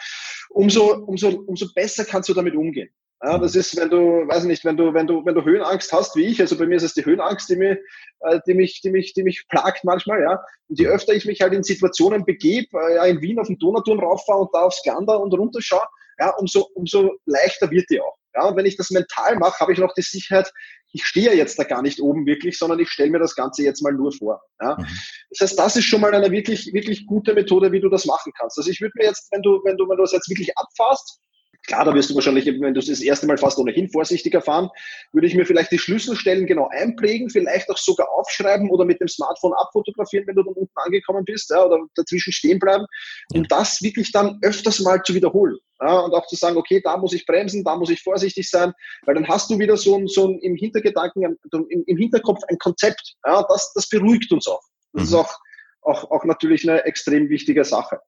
umso, 0.50 0.94
umso, 0.94 1.28
umso 1.28 1.66
besser 1.74 2.04
kannst 2.04 2.28
du 2.28 2.34
damit 2.34 2.54
umgehen. 2.54 2.88
Ja, 3.22 3.38
das 3.38 3.56
ist, 3.56 3.76
wenn 3.76 3.88
du, 3.88 4.28
weiß 4.28 4.44
nicht, 4.44 4.64
wenn 4.64 4.76
du, 4.76 4.92
wenn 4.92 5.06
du, 5.06 5.24
wenn 5.24 5.34
du 5.34 5.42
Höhenangst 5.42 5.90
hast, 5.92 6.16
wie 6.16 6.26
ich, 6.26 6.40
also 6.40 6.58
bei 6.58 6.66
mir 6.66 6.76
ist 6.76 6.82
es 6.82 6.92
die 6.92 7.04
Höhenangst, 7.04 7.48
die 7.48 7.56
mich, 7.56 7.78
äh, 8.20 8.40
die 8.46 8.54
mich, 8.54 8.82
die 8.82 8.90
mich, 8.90 9.14
die 9.14 9.22
mich 9.22 9.46
plagt 9.48 9.84
manchmal, 9.84 10.20
ja. 10.20 10.38
Und 10.68 10.78
je 10.78 10.86
öfter 10.86 11.14
ich 11.14 11.24
mich 11.24 11.40
halt 11.40 11.54
in 11.54 11.62
Situationen 11.62 12.26
begebe, 12.26 12.68
äh, 12.78 12.96
ja, 12.96 13.04
in 13.04 13.22
Wien 13.22 13.38
auf 13.38 13.46
den 13.46 13.58
Donauturm 13.58 14.00
rauffahre 14.00 14.40
und 14.40 14.50
da 14.52 14.60
aufs 14.60 14.82
Gander 14.84 15.18
und 15.20 15.32
runterschaue, 15.32 15.86
ja, 16.18 16.30
umso, 16.36 16.68
umso 16.74 17.14
leichter 17.24 17.70
wird 17.70 17.88
die 17.88 18.00
auch. 18.00 18.16
Ja, 18.34 18.48
und 18.48 18.56
wenn 18.56 18.66
ich 18.66 18.76
das 18.76 18.90
mental 18.90 19.36
mache, 19.36 19.60
habe 19.60 19.72
ich 19.72 19.78
noch 19.78 19.94
die 19.94 20.02
Sicherheit, 20.02 20.52
ich 20.92 21.06
stehe 21.06 21.26
ja 21.26 21.32
jetzt 21.32 21.58
da 21.58 21.64
gar 21.64 21.80
nicht 21.80 22.00
oben 22.00 22.26
wirklich, 22.26 22.58
sondern 22.58 22.78
ich 22.80 22.90
stelle 22.90 23.10
mir 23.10 23.18
das 23.18 23.34
Ganze 23.34 23.62
jetzt 23.62 23.82
mal 23.82 23.92
nur 23.92 24.12
vor. 24.12 24.42
Ja. 24.60 24.76
Mhm. 24.78 24.86
Das 25.30 25.40
heißt, 25.40 25.58
das 25.58 25.76
ist 25.76 25.84
schon 25.84 26.02
mal 26.02 26.14
eine 26.14 26.30
wirklich, 26.30 26.72
wirklich 26.74 27.06
gute 27.06 27.32
Methode, 27.32 27.72
wie 27.72 27.80
du 27.80 27.88
das 27.88 28.04
machen 28.04 28.32
kannst. 28.38 28.58
Also 28.58 28.70
ich 28.70 28.80
würde 28.80 28.92
mir 28.96 29.06
jetzt, 29.06 29.32
wenn 29.32 29.42
du, 29.42 29.62
wenn 29.64 29.76
du, 29.78 29.88
wenn 29.88 29.96
du 29.96 30.02
das 30.02 30.12
jetzt 30.12 30.28
wirklich 30.28 30.52
abfasst, 30.56 31.18
Klar, 31.66 31.84
da 31.84 31.94
wirst 31.94 32.10
du 32.10 32.14
wahrscheinlich, 32.14 32.46
wenn 32.46 32.74
du 32.74 32.80
das 32.80 33.00
erste 33.00 33.26
Mal 33.26 33.38
fast 33.38 33.58
ohnehin 33.58 33.88
vorsichtiger 33.90 34.40
fahren, 34.40 34.70
würde 35.12 35.26
ich 35.26 35.34
mir 35.34 35.44
vielleicht 35.44 35.72
die 35.72 35.78
Schlüsselstellen 35.78 36.46
genau 36.46 36.68
einprägen, 36.68 37.28
vielleicht 37.28 37.68
auch 37.70 37.76
sogar 37.78 38.08
aufschreiben 38.10 38.70
oder 38.70 38.84
mit 38.84 39.00
dem 39.00 39.08
Smartphone 39.08 39.52
abfotografieren, 39.54 40.26
wenn 40.26 40.36
du 40.36 40.44
dann 40.44 40.54
unten 40.54 40.72
angekommen 40.76 41.24
bist, 41.24 41.50
ja, 41.50 41.64
oder 41.64 41.80
dazwischen 41.96 42.32
stehen 42.32 42.58
bleiben, 42.58 42.86
um 43.34 43.44
das 43.48 43.82
wirklich 43.82 44.12
dann 44.12 44.38
öfters 44.42 44.80
mal 44.80 45.02
zu 45.02 45.14
wiederholen. 45.14 45.56
Ja, 45.80 46.00
und 46.00 46.14
auch 46.14 46.26
zu 46.26 46.36
sagen, 46.36 46.56
okay, 46.56 46.80
da 46.82 46.96
muss 46.96 47.12
ich 47.12 47.26
bremsen, 47.26 47.64
da 47.64 47.76
muss 47.76 47.90
ich 47.90 48.00
vorsichtig 48.00 48.48
sein, 48.48 48.72
weil 49.04 49.14
dann 49.14 49.28
hast 49.28 49.50
du 49.50 49.58
wieder 49.58 49.76
so 49.76 49.96
ein, 49.96 50.06
so 50.06 50.28
ein 50.28 50.38
im 50.38 50.54
Hintergedanken, 50.54 51.36
im, 51.52 51.84
im 51.86 51.96
Hinterkopf 51.96 52.42
ein 52.48 52.58
Konzept. 52.58 53.14
Ja, 53.26 53.44
das, 53.48 53.72
das 53.74 53.88
beruhigt 53.88 54.32
uns 54.32 54.46
auch. 54.46 54.62
Das 54.92 55.02
mhm. 55.02 55.08
ist 55.08 55.14
auch 55.14 55.38
auch, 55.86 56.10
auch 56.10 56.24
natürlich 56.24 56.68
eine 56.68 56.84
extrem 56.84 57.28
wichtige 57.28 57.64
Sache. 57.64 58.00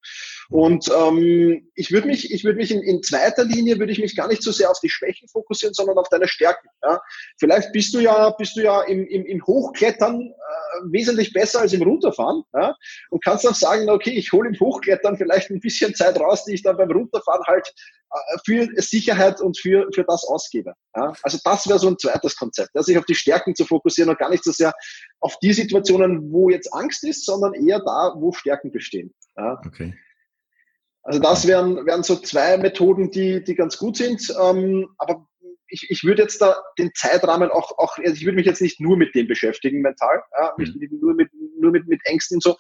Und 0.51 0.91
ähm, 0.97 1.71
ich 1.75 1.93
würde 1.93 2.07
mich, 2.07 2.33
ich 2.33 2.45
würde 2.45 2.57
mich 2.57 2.71
in, 2.71 2.83
in 2.83 3.03
zweiter 3.03 3.45
Linie 3.45 3.79
würde 3.79 3.93
ich 3.93 3.99
mich 3.99 4.17
gar 4.17 4.29
nicht 4.29 4.43
so 4.43 4.51
sehr 4.51 4.71
auf 4.71 4.81
die 4.81 4.89
Schwächen 4.89 5.29
fokussieren, 5.29 5.75
sondern 5.75 5.99
auf 5.99 6.09
deine 6.09 6.27
Stärken. 6.27 6.69
Ja. 6.83 7.01
Vielleicht 7.39 7.73
bist 7.73 7.93
du 7.95 8.01
ja, 8.01 8.31
bist 8.31 8.57
du 8.57 8.63
ja 8.63 8.83
im, 8.83 9.07
im, 9.07 9.27
im 9.27 9.47
Hochklettern 9.47 10.21
äh, 10.21 10.69
wesentlich 10.91 11.33
besser 11.33 11.61
als 11.61 11.73
im 11.73 11.83
Runterfahren 11.83 12.43
ja, 12.55 12.75
und 13.11 13.23
kannst 13.23 13.45
dann 13.45 13.55
sagen, 13.55 13.89
okay, 13.91 14.11
ich 14.11 14.33
hole 14.33 14.49
im 14.49 14.59
Hochklettern 14.59 15.19
vielleicht 15.19 15.51
ein 15.51 15.61
bisschen 15.61 15.95
Zeit 15.95 16.19
raus, 16.19 16.45
die 16.45 16.55
ich 16.55 16.63
dann 16.63 16.79
beim 16.79 16.91
Runterfahren 16.91 17.45
halt 17.47 17.73
äh, 18.11 18.39
für 18.45 18.69
Sicherheit 18.81 19.41
und 19.43 19.59
für, 19.59 19.87
für 19.95 20.05
das 20.05 20.25
ausgebe. 20.25 20.73
Ja. 20.97 21.13
Also 21.23 21.39
das 21.45 21.69
wäre 21.69 21.79
so 21.79 21.89
ein 21.89 21.99
zweites 21.99 22.37
Konzept, 22.37 22.71
ja, 22.75 22.83
sich 22.83 22.97
auf 22.97 23.05
die 23.05 23.15
Stärken 23.15 23.55
zu 23.55 23.67
fokussieren 23.67 24.09
und 24.09 24.19
gar 24.19 24.31
nicht 24.31 24.45
so 24.45 24.53
sehr 24.53 24.73
auf 25.21 25.39
die 25.41 25.53
Situationen, 25.53 26.33
wo 26.33 26.49
jetzt 26.51 26.73
Angst 26.73 27.05
ist, 27.05 27.25
sondern 27.25 27.55
eher 27.55 27.81
da, 27.81 28.15
wo 28.17 28.33
Stärken 28.33 28.71
bestehen. 28.71 29.15
Ja. 29.37 29.61
Okay. 29.67 29.95
Also 31.03 31.21
das 31.21 31.47
wären, 31.47 31.87
wären 31.87 32.03
so 32.03 32.17
zwei 32.17 32.59
Methoden, 32.59 33.11
die, 33.11 33.43
die 33.43 33.55
ganz 33.55 33.79
gut 33.79 33.97
sind. 33.97 34.23
Ähm, 34.41 34.89
aber 34.99 35.27
ich, 35.69 35.91
ich 35.91 36.05
würde 36.05 36.23
jetzt 36.23 36.41
da 36.41 36.57
den 36.79 36.91
Zeitrahmen 36.95 37.51
auch, 37.51 37.79
auch 37.79 37.99
also 37.99 38.13
ich 38.13 38.25
würde 38.25 38.37
mich 38.37 38.47
jetzt 38.47 38.61
nicht 38.61 38.81
nur 38.81 38.97
mit 38.97 39.15
dem 39.15 39.27
beschäftigen 39.27 39.81
mental, 39.81 40.23
ja, 40.39 40.53
nicht 40.59 40.75
mhm. 40.75 40.99
nur 41.01 41.15
mit, 41.15 41.31
nur 41.61 41.73
mit, 41.73 41.87
mit 41.87 42.01
Ängsten 42.05 42.37
und 42.37 42.43
so, 42.43 42.57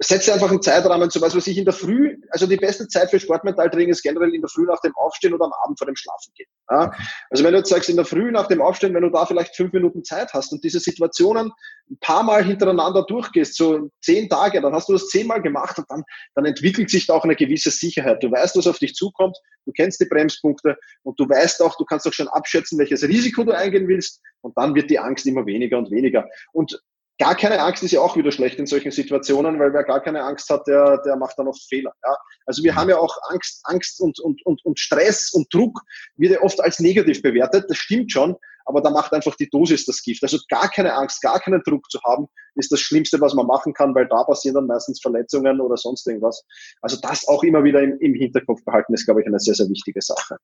setze 0.00 0.32
einfach 0.32 0.50
einen 0.50 0.62
Zeitrahmen, 0.62 1.10
so 1.10 1.20
was, 1.20 1.34
was 1.34 1.46
ich 1.46 1.58
in 1.58 1.64
der 1.64 1.74
Früh, 1.74 2.16
also 2.30 2.46
die 2.46 2.56
beste 2.56 2.86
Zeit 2.88 3.10
für 3.10 3.18
Sportmentaltraining 3.18 3.90
ist 3.90 4.02
generell 4.02 4.34
in 4.34 4.40
der 4.40 4.48
Früh 4.48 4.64
nach 4.64 4.80
dem 4.80 4.94
Aufstehen 4.96 5.34
oder 5.34 5.46
am 5.46 5.52
Abend 5.64 5.78
vor 5.78 5.86
dem 5.86 5.96
Schlafen 5.96 6.32
gehen. 6.34 6.46
Ja? 6.70 6.92
Also 7.30 7.44
wenn 7.44 7.52
du 7.52 7.58
jetzt 7.58 7.70
sagst, 7.70 7.88
in 7.88 7.96
der 7.96 8.04
Früh 8.04 8.30
nach 8.30 8.48
dem 8.48 8.60
Aufstehen, 8.60 8.94
wenn 8.94 9.02
du 9.02 9.10
da 9.10 9.26
vielleicht 9.26 9.56
fünf 9.56 9.72
Minuten 9.72 10.04
Zeit 10.04 10.32
hast 10.32 10.52
und 10.52 10.62
diese 10.62 10.80
Situationen 10.80 11.50
ein 11.90 11.98
paar 12.00 12.22
Mal 12.22 12.44
hintereinander 12.44 13.04
durchgehst, 13.04 13.56
so 13.56 13.90
zehn 14.00 14.28
Tage, 14.28 14.60
dann 14.60 14.72
hast 14.72 14.88
du 14.88 14.92
das 14.92 15.08
zehnmal 15.08 15.42
gemacht 15.42 15.78
und 15.78 15.86
dann, 15.90 16.04
dann 16.34 16.44
entwickelt 16.44 16.90
sich 16.90 17.06
da 17.06 17.14
auch 17.14 17.24
eine 17.24 17.36
gewisse 17.36 17.70
Sicherheit. 17.70 18.22
Du 18.22 18.30
weißt, 18.30 18.56
was 18.56 18.66
auf 18.66 18.78
dich 18.78 18.94
zukommt, 18.94 19.36
du 19.66 19.72
kennst 19.72 20.00
die 20.00 20.06
Bremspunkte 20.06 20.76
und 21.02 21.18
du 21.18 21.28
weißt 21.28 21.62
auch, 21.62 21.76
du 21.76 21.84
kannst 21.84 22.06
auch 22.06 22.12
schon 22.12 22.28
abschätzen, 22.28 22.78
welches 22.78 23.02
Risiko 23.02 23.44
du 23.44 23.52
eingehen 23.52 23.88
willst 23.88 24.20
und 24.40 24.56
dann 24.56 24.74
wird 24.74 24.90
die 24.90 24.98
Angst 24.98 25.26
immer 25.26 25.46
weniger 25.46 25.78
und 25.78 25.90
weniger. 25.90 26.28
Und 26.52 26.80
Gar 27.22 27.36
keine 27.36 27.62
Angst 27.62 27.84
ist 27.84 27.92
ja 27.92 28.00
auch 28.00 28.16
wieder 28.16 28.32
schlecht 28.32 28.58
in 28.58 28.66
solchen 28.66 28.90
Situationen, 28.90 29.60
weil 29.60 29.72
wer 29.72 29.84
gar 29.84 30.02
keine 30.02 30.24
Angst 30.24 30.50
hat, 30.50 30.66
der, 30.66 30.98
der 31.06 31.14
macht 31.14 31.38
dann 31.38 31.46
oft 31.46 31.62
Fehler. 31.68 31.92
Ja? 32.02 32.16
Also 32.46 32.64
wir 32.64 32.74
haben 32.74 32.90
ja 32.90 32.98
auch 32.98 33.16
Angst, 33.30 33.60
Angst 33.62 34.00
und, 34.00 34.18
und, 34.18 34.44
und, 34.44 34.64
und 34.64 34.80
Stress 34.80 35.30
und 35.30 35.46
Druck 35.54 35.82
wird 36.16 36.32
ja 36.32 36.40
oft 36.42 36.60
als 36.60 36.80
negativ 36.80 37.22
bewertet. 37.22 37.66
Das 37.68 37.76
stimmt 37.76 38.10
schon, 38.10 38.34
aber 38.64 38.80
da 38.80 38.90
macht 38.90 39.12
einfach 39.12 39.36
die 39.36 39.48
Dosis 39.48 39.84
das 39.84 40.02
Gift. 40.02 40.24
Also 40.24 40.36
gar 40.48 40.68
keine 40.68 40.94
Angst, 40.94 41.22
gar 41.22 41.38
keinen 41.38 41.62
Druck 41.62 41.88
zu 41.92 42.00
haben, 42.04 42.26
ist 42.56 42.72
das 42.72 42.80
Schlimmste, 42.80 43.20
was 43.20 43.34
man 43.34 43.46
machen 43.46 43.72
kann, 43.72 43.94
weil 43.94 44.08
da 44.08 44.24
passieren 44.24 44.56
dann 44.56 44.66
meistens 44.66 45.00
Verletzungen 45.00 45.60
oder 45.60 45.76
sonst 45.76 46.04
irgendwas. 46.08 46.42
Also 46.80 46.98
das 47.00 47.28
auch 47.28 47.44
immer 47.44 47.62
wieder 47.62 47.84
im, 47.84 48.00
im 48.00 48.14
Hinterkopf 48.14 48.64
behalten, 48.64 48.94
ist, 48.94 49.04
glaube 49.04 49.20
ich, 49.20 49.28
eine 49.28 49.38
sehr, 49.38 49.54
sehr 49.54 49.68
wichtige 49.68 50.02
Sache. 50.02 50.38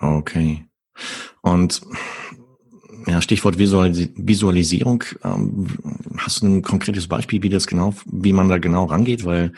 Okay. 0.00 0.64
Und 1.42 1.82
ja, 3.06 3.22
Stichwort 3.22 3.58
Visualis 3.58 4.10
Visualisierung. 4.16 5.04
Ähm, 5.24 5.66
hast 6.16 6.42
du 6.42 6.46
ein 6.46 6.62
konkretes 6.62 7.08
Beispiel, 7.08 7.42
wie 7.42 7.48
das 7.48 7.66
genau, 7.66 7.94
wie 8.06 8.32
man 8.32 8.48
da 8.48 8.58
genau 8.58 8.84
rangeht? 8.84 9.24
Weil 9.24 9.52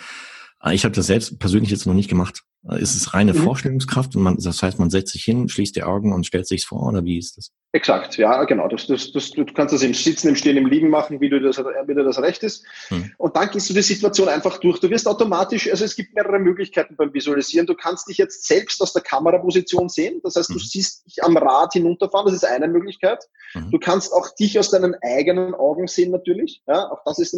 äh, 0.62 0.74
ich 0.74 0.84
habe 0.84 0.94
das 0.94 1.06
selbst 1.06 1.38
persönlich 1.38 1.70
jetzt 1.70 1.86
noch 1.86 1.94
nicht 1.94 2.10
gemacht. 2.10 2.42
Äh, 2.68 2.80
ist 2.80 2.94
es 2.94 3.14
reine 3.14 3.32
mhm. 3.32 3.38
Vorstellungskraft 3.38 4.16
und 4.16 4.22
man, 4.22 4.36
das 4.36 4.62
heißt, 4.62 4.78
man 4.78 4.90
setzt 4.90 5.12
sich 5.12 5.24
hin, 5.24 5.48
schließt 5.48 5.76
die 5.76 5.82
Augen 5.82 6.12
und 6.12 6.26
stellt 6.26 6.46
sich's 6.46 6.64
vor 6.64 6.86
oder 6.86 7.04
wie 7.04 7.18
ist 7.18 7.36
das? 7.36 7.52
Exakt, 7.72 8.16
ja, 8.16 8.42
genau. 8.44 8.66
Das, 8.66 8.88
das, 8.88 9.12
das, 9.12 9.30
du 9.30 9.44
kannst 9.44 9.72
das 9.72 9.82
im 9.82 9.94
Sitzen, 9.94 10.28
im 10.28 10.34
Stehen, 10.34 10.56
im 10.56 10.66
Liegen 10.66 10.90
machen, 10.90 11.20
wie 11.20 11.28
du 11.28 11.40
das, 11.40 11.56
wie 11.58 11.94
dir 11.94 12.02
das 12.02 12.20
recht 12.20 12.42
ist. 12.42 12.66
Hm. 12.88 13.12
Und 13.16 13.36
dann 13.36 13.48
gehst 13.48 13.70
du 13.70 13.74
die 13.74 13.82
Situation 13.82 14.28
einfach 14.28 14.58
durch. 14.58 14.80
Du 14.80 14.90
wirst 14.90 15.06
automatisch, 15.06 15.70
also 15.70 15.84
es 15.84 15.94
gibt 15.94 16.12
mehrere 16.12 16.40
Möglichkeiten 16.40 16.96
beim 16.96 17.14
Visualisieren. 17.14 17.68
Du 17.68 17.76
kannst 17.76 18.08
dich 18.08 18.18
jetzt 18.18 18.44
selbst 18.48 18.82
aus 18.82 18.92
der 18.92 19.02
Kameraposition 19.02 19.88
sehen. 19.88 20.20
Das 20.24 20.34
heißt, 20.34 20.50
du 20.50 20.58
siehst 20.58 21.06
dich 21.06 21.22
am 21.22 21.36
Rad 21.36 21.74
hinunterfahren. 21.74 22.26
Das 22.26 22.34
ist 22.34 22.44
eine 22.44 22.66
Möglichkeit. 22.66 23.22
Hm. 23.52 23.70
Du 23.70 23.78
kannst 23.78 24.12
auch 24.12 24.34
dich 24.34 24.58
aus 24.58 24.70
deinen 24.70 24.96
eigenen 25.02 25.54
Augen 25.54 25.86
sehen, 25.86 26.10
natürlich. 26.10 26.62
Ja, 26.66 26.90
auch 26.90 27.02
das 27.04 27.20
ist 27.20 27.32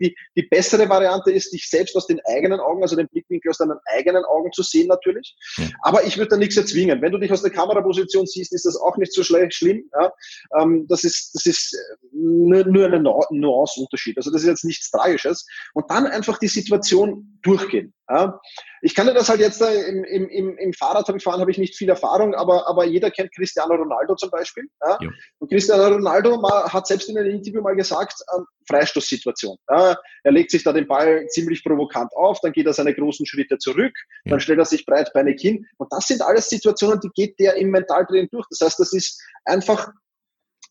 die, 0.00 0.16
die 0.34 0.42
bessere 0.44 0.88
Variante 0.88 1.30
ist, 1.30 1.52
dich 1.52 1.68
selbst 1.68 1.94
aus 1.94 2.06
den 2.06 2.20
eigenen 2.24 2.58
Augen, 2.58 2.80
also 2.80 2.96
den 2.96 3.08
Blickwinkel 3.08 3.50
aus 3.50 3.58
deinen 3.58 3.78
eigenen 3.94 4.24
Augen 4.24 4.50
zu 4.52 4.62
sehen 4.70 4.88
natürlich. 4.88 5.36
Ja. 5.56 5.68
Aber 5.82 6.04
ich 6.04 6.16
würde 6.16 6.30
da 6.30 6.36
nichts 6.36 6.56
erzwingen. 6.56 7.00
Wenn 7.02 7.12
du 7.12 7.18
dich 7.18 7.32
aus 7.32 7.42
der 7.42 7.50
Kameraposition 7.50 8.26
siehst, 8.26 8.52
ist 8.52 8.66
das 8.66 8.76
auch 8.76 8.96
nicht 8.96 9.12
so 9.12 9.22
schlimm. 9.22 9.90
Ja? 9.92 10.12
Ähm, 10.60 10.86
das 10.88 11.04
ist, 11.04 11.34
das 11.34 11.46
ist 11.46 11.76
nur, 12.12 12.64
nur 12.64 12.92
ein 12.92 13.02
Nuance-Unterschied. 13.02 14.16
Also 14.16 14.30
das 14.30 14.42
ist 14.42 14.48
jetzt 14.48 14.64
nichts 14.64 14.90
Tragisches. 14.90 15.46
Und 15.74 15.90
dann 15.90 16.06
einfach 16.06 16.38
die 16.38 16.48
Situation 16.48 17.38
durchgehen. 17.42 17.94
Ja? 18.08 18.40
Ich 18.82 18.94
kann 18.94 19.06
dir 19.06 19.14
das 19.14 19.28
halt 19.28 19.40
jetzt 19.40 19.62
äh, 19.62 19.88
im, 19.88 20.04
im, 20.04 20.28
im, 20.28 20.58
im 20.58 20.72
Fahrradfahren 20.72 21.40
habe 21.40 21.50
ich 21.50 21.58
nicht 21.58 21.76
viel 21.76 21.88
Erfahrung, 21.88 22.34
aber, 22.34 22.68
aber 22.68 22.84
jeder 22.84 23.10
kennt 23.10 23.34
Cristiano 23.34 23.74
Ronaldo 23.74 24.14
zum 24.16 24.30
Beispiel. 24.30 24.64
Ja? 24.82 24.98
ja. 25.00 25.10
Und 25.38 25.48
Cristiano 25.48 25.86
Ronaldo 25.86 26.42
hat 26.72 26.86
selbst 26.86 27.08
in 27.08 27.16
einem 27.16 27.30
Interview 27.30 27.62
mal 27.62 27.76
gesagt, 27.76 28.14
ähm, 28.36 28.44
Freistoßsituation. 28.68 29.56
Ja? 29.70 29.96
Er 30.22 30.32
legt 30.32 30.50
sich 30.50 30.64
da 30.64 30.72
den 30.72 30.86
Ball 30.86 31.26
ziemlich 31.28 31.62
provokant 31.64 32.14
auf, 32.16 32.40
dann 32.40 32.52
geht 32.52 32.66
er 32.66 32.72
seine 32.72 32.94
großen 32.94 33.26
Schritte 33.26 33.58
zurück, 33.58 33.94
dann 34.24 34.40
stellt 34.40 34.53
er 34.58 34.64
sich 34.64 34.86
breitbeinig 34.86 35.40
hin. 35.40 35.66
Und 35.78 35.92
das 35.92 36.06
sind 36.06 36.22
alles 36.22 36.48
Situationen, 36.48 37.00
die 37.00 37.10
geht 37.14 37.38
der 37.38 37.56
im 37.56 37.70
Mentaltraining 37.70 38.28
durch. 38.30 38.46
Das 38.50 38.60
heißt, 38.60 38.80
das 38.80 38.92
ist 38.92 39.20
einfach 39.44 39.92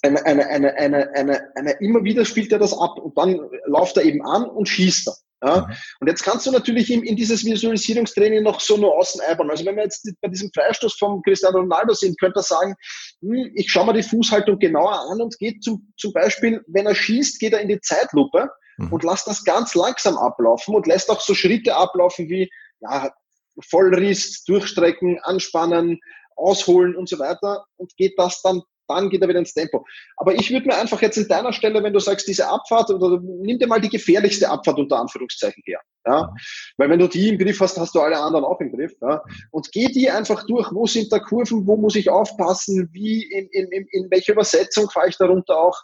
eine, 0.02 0.26
eine, 0.26 0.48
eine, 0.48 0.76
eine, 0.76 1.15
eine, 1.15 1.56
eine, 1.56 1.72
immer 1.80 2.04
wieder 2.04 2.26
spielt 2.26 2.52
er 2.52 2.60
das 2.60 2.74
ab 2.74 2.98
und 2.98 3.17
dann 3.17 3.39
läuft 3.65 3.98
er 3.98 4.04
eben 4.04 4.26
an 4.26 4.46
und 4.46 4.67
schießt 4.67 5.08
er. 5.08 5.15
Ja? 5.43 5.62
Mhm. 5.62 5.74
Und 6.02 6.08
jetzt 6.08 6.24
kannst 6.24 6.46
du 6.46 6.52
natürlich 6.52 6.91
in, 6.91 7.04
in 7.04 7.15
dieses 7.15 7.43
Visualisierungstraining 7.46 8.43
noch 8.43 8.60
so 8.60 8.78
nur 8.78 8.96
außen 8.98 9.22
einbauen. 9.22 9.52
Also 9.52 9.65
wenn 9.65 9.76
wir 9.76 9.84
jetzt 9.84 10.10
bei 10.22 10.28
diesem 10.28 10.52
Freistoß 10.54 10.96
vom 10.98 11.22
Cristiano 11.22 11.60
Ronaldo 11.60 11.93
sind, 11.93 12.19
könnte 12.19 12.39
er 12.39 12.43
sagen, 12.43 12.76
hm, 13.22 13.52
ich 13.56 13.72
schaue 13.72 13.88
mir 13.88 13.93
die 13.93 14.04
Fußhaltung 14.04 14.60
genauer 14.60 15.10
an 15.12 15.22
und 15.22 15.38
geht 15.39 15.63
zum, 15.63 15.93
zum 15.98 16.13
Beispiel, 16.13 16.63
wenn 16.67 16.86
er 16.86 16.96
schießt, 16.96 17.39
geht 17.39 17.54
er 17.54 17.62
in 17.62 17.69
die 17.69 17.82
Zeitlupe 17.82 18.50
mhm. 18.78 18.91
und 18.91 19.04
lässt 19.04 19.28
das 19.28 19.43
ganz 19.43 19.76
langsam 19.76 20.17
ablaufen 20.17 20.76
und 20.76 20.88
lässt 20.88 21.10
auch 21.10 21.22
so 21.22 21.34
Schritte 21.34 21.76
ablaufen 21.76 22.30
wie 22.30 22.50
ja, 22.82 23.12
Vollriss, 23.61 24.43
Durchstrecken, 24.45 25.19
Anspannen, 25.23 25.99
Ausholen 26.35 26.95
und 26.95 27.07
so 27.09 27.19
weiter 27.19 27.65
und 27.77 27.95
geht 27.97 28.17
das 28.17 28.41
dann 28.41 28.61
dann 28.88 29.10
geht 29.10 29.22
er 29.22 29.30
wieder 29.30 29.39
ins 29.39 29.54
Tempo. 29.54 29.86
Aber 30.17 30.34
ich 30.34 30.52
würde 30.52 30.67
mir 30.67 30.78
einfach 30.78 31.02
jetzt 31.02 31.17
in 31.17 31.28
deiner 31.28 31.54
Stelle, 31.54 31.84
wenn 31.84 31.93
du 31.93 32.00
sagst, 32.00 32.28
diese 32.28 32.48
Abfahrt, 32.48 32.89
oder 32.89 33.19
nimm 33.22 33.60
dir 33.60 33.67
mal 33.67 33.82
die 33.82 33.89
gefährlichste 33.89 34.50
Abfahrt 34.50 34.80
unter 34.80 35.00
Anführungszeichen 35.00 35.63
her. 35.65 35.80
Ja? 36.06 36.34
Weil 36.78 36.89
wenn 36.89 37.00
du 37.00 37.08
die 37.08 37.30
im 37.30 37.38
Griff 37.38 37.60
hast, 37.60 37.78
hast 37.80 37.96
du 37.96 38.02
alle 38.02 38.17
anderen 38.17 38.46
auch 38.46 38.60
im 38.60 38.72
Griff. 38.72 38.93
Ja? 39.02 39.24
Und 39.52 39.72
geh 39.72 39.88
die 39.88 40.10
einfach 40.10 40.46
durch. 40.46 40.72
Wo 40.72 40.86
sind 40.86 41.12
da 41.12 41.19
Kurven? 41.19 41.65
Wo 41.65 41.78
muss 41.78 41.96
ich 41.96 42.10
aufpassen? 42.10 42.89
Wie, 42.91 43.24
in, 43.24 43.48
in, 43.52 43.72
in, 43.72 43.88
in 43.91 44.12
welcher 44.12 44.34
Übersetzung 44.34 44.89
fahre 44.89 45.10
ich 45.10 45.17
darunter 45.17 45.58
auch? 45.58 45.82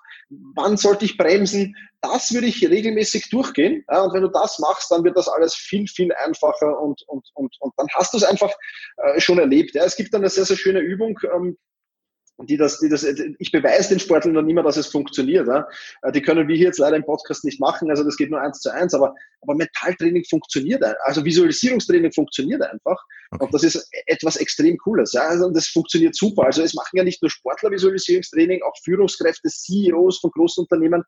Wann 0.55 0.77
sollte 0.77 1.05
ich 1.05 1.17
bremsen? 1.17 1.75
Das 2.01 2.33
würde 2.33 2.47
ich 2.47 2.67
regelmäßig 2.67 3.29
durchgehen. 3.29 3.83
Ja? 3.89 4.03
Und 4.03 4.13
wenn 4.13 4.23
du 4.23 4.29
das 4.29 4.59
machst, 4.59 4.91
dann 4.91 5.03
wird 5.03 5.17
das 5.17 5.27
alles 5.27 5.55
viel, 5.55 5.87
viel 5.87 6.11
einfacher 6.13 6.79
und, 6.79 7.01
und, 7.07 7.27
und, 7.33 7.55
und 7.59 7.73
dann 7.77 7.87
hast 7.93 8.13
du 8.13 8.17
es 8.17 8.23
einfach 8.23 8.51
äh, 8.97 9.19
schon 9.19 9.39
erlebt. 9.39 9.75
Ja? 9.75 9.85
Es 9.85 9.95
gibt 9.95 10.13
dann 10.13 10.21
eine 10.21 10.29
sehr, 10.29 10.45
sehr 10.45 10.57
schöne 10.57 10.79
Übung, 10.79 11.17
ähm, 11.33 11.57
die 12.47 12.57
das, 12.57 12.79
die 12.79 12.89
das, 12.89 13.03
ich 13.03 13.51
beweise 13.51 13.89
den 13.89 13.99
Sportlern 13.99 14.33
noch 14.33 14.47
immer, 14.47 14.63
dass 14.63 14.77
es 14.77 14.87
funktioniert. 14.87 15.47
Ja. 15.47 15.67
Äh, 16.01 16.11
die 16.11 16.21
können 16.21 16.47
wir 16.47 16.55
hier 16.55 16.67
jetzt 16.67 16.79
leider 16.79 16.95
im 16.95 17.03
Podcast 17.03 17.43
nicht 17.43 17.59
machen, 17.59 17.89
also 17.89 18.03
das 18.03 18.17
geht 18.17 18.31
nur 18.31 18.41
eins 18.41 18.59
zu 18.59 18.73
eins, 18.73 18.93
aber, 18.93 19.13
aber 19.41 19.55
Mentaltraining 19.55 20.23
funktioniert, 20.25 20.83
also 21.03 21.23
Visualisierungstraining 21.23 22.11
funktioniert 22.13 22.61
einfach. 22.61 22.97
Okay. 23.31 23.45
Und 23.45 23.53
das 23.53 23.63
ist 23.63 23.89
etwas 24.05 24.37
extrem 24.37 24.77
Cooles. 24.77 25.13
Ja. 25.13 25.27
Also 25.27 25.49
das 25.51 25.67
funktioniert 25.67 26.15
super. 26.15 26.45
Also 26.45 26.63
es 26.63 26.73
machen 26.73 26.97
ja 26.97 27.03
nicht 27.03 27.21
nur 27.21 27.29
Sportler 27.29 27.71
Visualisierungstraining, 27.71 28.61
auch 28.63 28.75
Führungskräfte, 28.83 29.49
CEOs 29.49 30.19
von 30.19 30.31
großen 30.31 30.63
Unternehmen, 30.63 31.03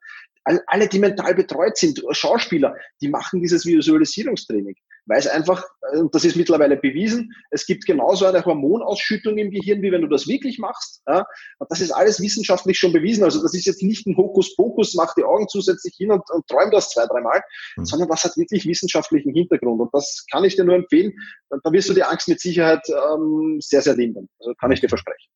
alle, 0.66 0.88
die 0.88 0.98
mental 0.98 1.34
betreut 1.34 1.76
sind, 1.76 2.02
Schauspieler, 2.10 2.74
die 3.00 3.08
machen 3.08 3.40
dieses 3.40 3.64
Visualisierungstraining 3.64 4.74
weil 5.06 5.18
es 5.18 5.26
einfach, 5.26 5.64
und 5.92 6.06
äh, 6.06 6.08
das 6.12 6.24
ist 6.24 6.36
mittlerweile 6.36 6.76
bewiesen, 6.76 7.32
es 7.50 7.66
gibt 7.66 7.86
genauso 7.86 8.26
eine 8.26 8.44
Hormonausschüttung 8.44 9.36
im 9.38 9.50
Gehirn, 9.50 9.82
wie 9.82 9.90
wenn 9.90 10.02
du 10.02 10.08
das 10.08 10.28
wirklich 10.28 10.58
machst. 10.58 11.02
Ja? 11.08 11.24
Und 11.58 11.70
das 11.70 11.80
ist 11.80 11.90
alles 11.90 12.20
wissenschaftlich 12.20 12.78
schon 12.78 12.92
bewiesen. 12.92 13.24
Also 13.24 13.42
das 13.42 13.54
ist 13.54 13.66
jetzt 13.66 13.82
nicht 13.82 14.06
ein 14.06 14.16
Hokuspokus, 14.16 14.94
mach 14.94 15.14
die 15.14 15.24
Augen 15.24 15.48
zusätzlich 15.48 15.94
hin 15.96 16.12
und, 16.12 16.22
und 16.30 16.46
träum 16.46 16.70
das 16.70 16.90
zwei, 16.90 17.06
dreimal, 17.06 17.42
mhm. 17.76 17.84
sondern 17.84 18.08
das 18.08 18.24
hat 18.24 18.36
wirklich 18.36 18.66
wissenschaftlichen 18.66 19.34
Hintergrund. 19.34 19.80
Und 19.80 19.90
das 19.92 20.24
kann 20.30 20.44
ich 20.44 20.56
dir 20.56 20.64
nur 20.64 20.76
empfehlen. 20.76 21.12
Da 21.50 21.72
wirst 21.72 21.88
du 21.88 21.94
die 21.94 22.04
Angst 22.04 22.28
mit 22.28 22.40
Sicherheit 22.40 22.82
ähm, 22.88 23.58
sehr, 23.60 23.82
sehr 23.82 23.96
lindern. 23.96 24.28
Also 24.38 24.54
kann 24.54 24.72
ich 24.72 24.80
dir 24.80 24.88
versprechen. 24.88 25.30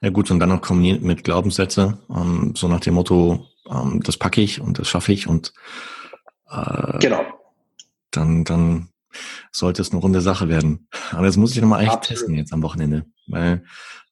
Ja 0.00 0.10
gut, 0.10 0.30
und 0.30 0.40
dann 0.40 0.48
noch 0.48 0.62
kombiniert 0.62 1.02
mit 1.02 1.24
Glaubenssätze, 1.24 1.98
ähm, 2.10 2.54
so 2.56 2.68
nach 2.68 2.80
dem 2.80 2.94
Motto, 2.94 3.46
ähm, 3.70 4.02
das 4.04 4.16
packe 4.16 4.40
ich 4.40 4.60
und 4.60 4.78
das 4.78 4.88
schaffe 4.88 5.12
ich 5.12 5.28
und 5.28 5.52
äh, 6.50 6.98
genau 6.98 7.24
dann, 8.34 8.44
dann 8.44 8.88
sollte 9.52 9.82
es 9.82 9.90
eine 9.90 10.00
runde 10.00 10.20
Sache 10.20 10.48
werden. 10.48 10.88
Aber 11.12 11.26
jetzt 11.26 11.36
muss 11.36 11.54
ich 11.54 11.60
nochmal 11.60 11.80
eigentlich 11.80 12.00
testen 12.00 12.34
jetzt 12.34 12.52
am 12.52 12.62
Wochenende, 12.62 13.06
weil 13.26 13.64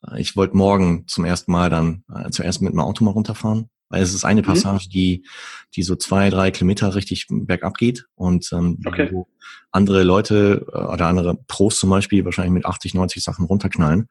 äh, 0.08 0.20
ich 0.20 0.36
wollte 0.36 0.56
morgen 0.56 1.06
zum 1.08 1.24
ersten 1.24 1.52
Mal 1.52 1.70
dann 1.70 2.04
äh, 2.14 2.30
zuerst 2.30 2.62
mit 2.62 2.72
dem 2.72 2.80
Auto 2.80 3.04
mal 3.04 3.10
runterfahren, 3.10 3.68
weil 3.88 4.02
es 4.02 4.14
ist 4.14 4.24
eine 4.24 4.42
mhm. 4.42 4.46
Passage, 4.46 4.86
mhm. 4.86 4.92
die, 4.92 5.26
die 5.74 5.82
so 5.82 5.96
zwei, 5.96 6.30
drei 6.30 6.50
Kilometer 6.50 6.94
richtig 6.94 7.26
bergab 7.28 7.76
geht 7.76 8.06
und 8.14 8.50
ähm, 8.52 8.78
okay. 8.86 9.08
wo 9.12 9.26
andere 9.70 10.02
Leute 10.02 10.66
äh, 10.72 10.78
oder 10.78 11.06
andere 11.06 11.36
Pros 11.48 11.78
zum 11.78 11.90
Beispiel 11.90 12.24
wahrscheinlich 12.24 12.54
mit 12.54 12.66
80, 12.66 12.94
90 12.94 13.22
Sachen 13.22 13.46
runterknallen. 13.46 14.08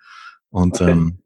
Und 0.49 0.81
okay. 0.81 0.91
ähm, 0.91 1.19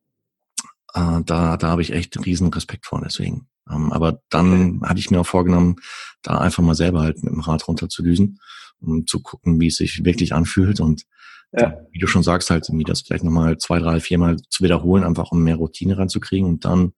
äh, 0.94 1.22
da, 1.26 1.58
da 1.58 1.68
habe 1.68 1.82
ich 1.82 1.92
echt 1.92 2.24
riesen 2.26 2.50
Respekt 2.50 2.86
vor, 2.86 3.02
deswegen. 3.04 3.48
Ähm, 3.70 3.92
aber 3.92 4.22
dann 4.30 4.78
okay. 4.78 4.90
hatte 4.90 5.00
ich 5.00 5.10
mir 5.10 5.20
auch 5.20 5.26
vorgenommen, 5.26 5.78
da 6.22 6.38
einfach 6.38 6.64
mal 6.64 6.76
selber 6.76 7.02
halt 7.02 7.24
mit 7.24 7.34
dem 7.34 7.40
Rad 7.40 7.68
runter 7.68 7.90
zu 7.90 8.04
düsen, 8.04 8.40
um 8.82 9.08
zu 9.08 9.22
gucken, 9.22 9.60
wie 9.60 9.68
es 9.68 9.78
sich 9.78 10.04
wirklich 10.04 10.34
anfühlt 10.34 10.80
und 10.80 11.04
ja. 11.52 11.80
wie 11.92 12.00
du 12.00 12.08
schon 12.08 12.24
sagst, 12.24 12.50
halt 12.50 12.68
irgendwie 12.68 12.84
das 12.84 13.02
vielleicht 13.02 13.24
nochmal 13.24 13.58
zwei, 13.58 13.80
drei, 13.80 14.00
viermal 14.00 14.38
zu 14.50 14.64
wiederholen, 14.64 15.04
einfach 15.04 15.32
um 15.32 15.44
mehr 15.44 15.56
Routine 15.56 15.98
reinzukriegen 15.98 16.48
und 16.48 16.66
dann 16.66 16.94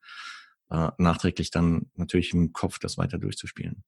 äh, 0.69 0.89
nachträglich 0.97 1.51
dann 1.51 1.91
natürlich 1.95 2.33
im 2.33 2.53
Kopf 2.53 2.79
das 2.79 2.97
weiter 2.97 3.17
durchzuspielen. 3.17 3.83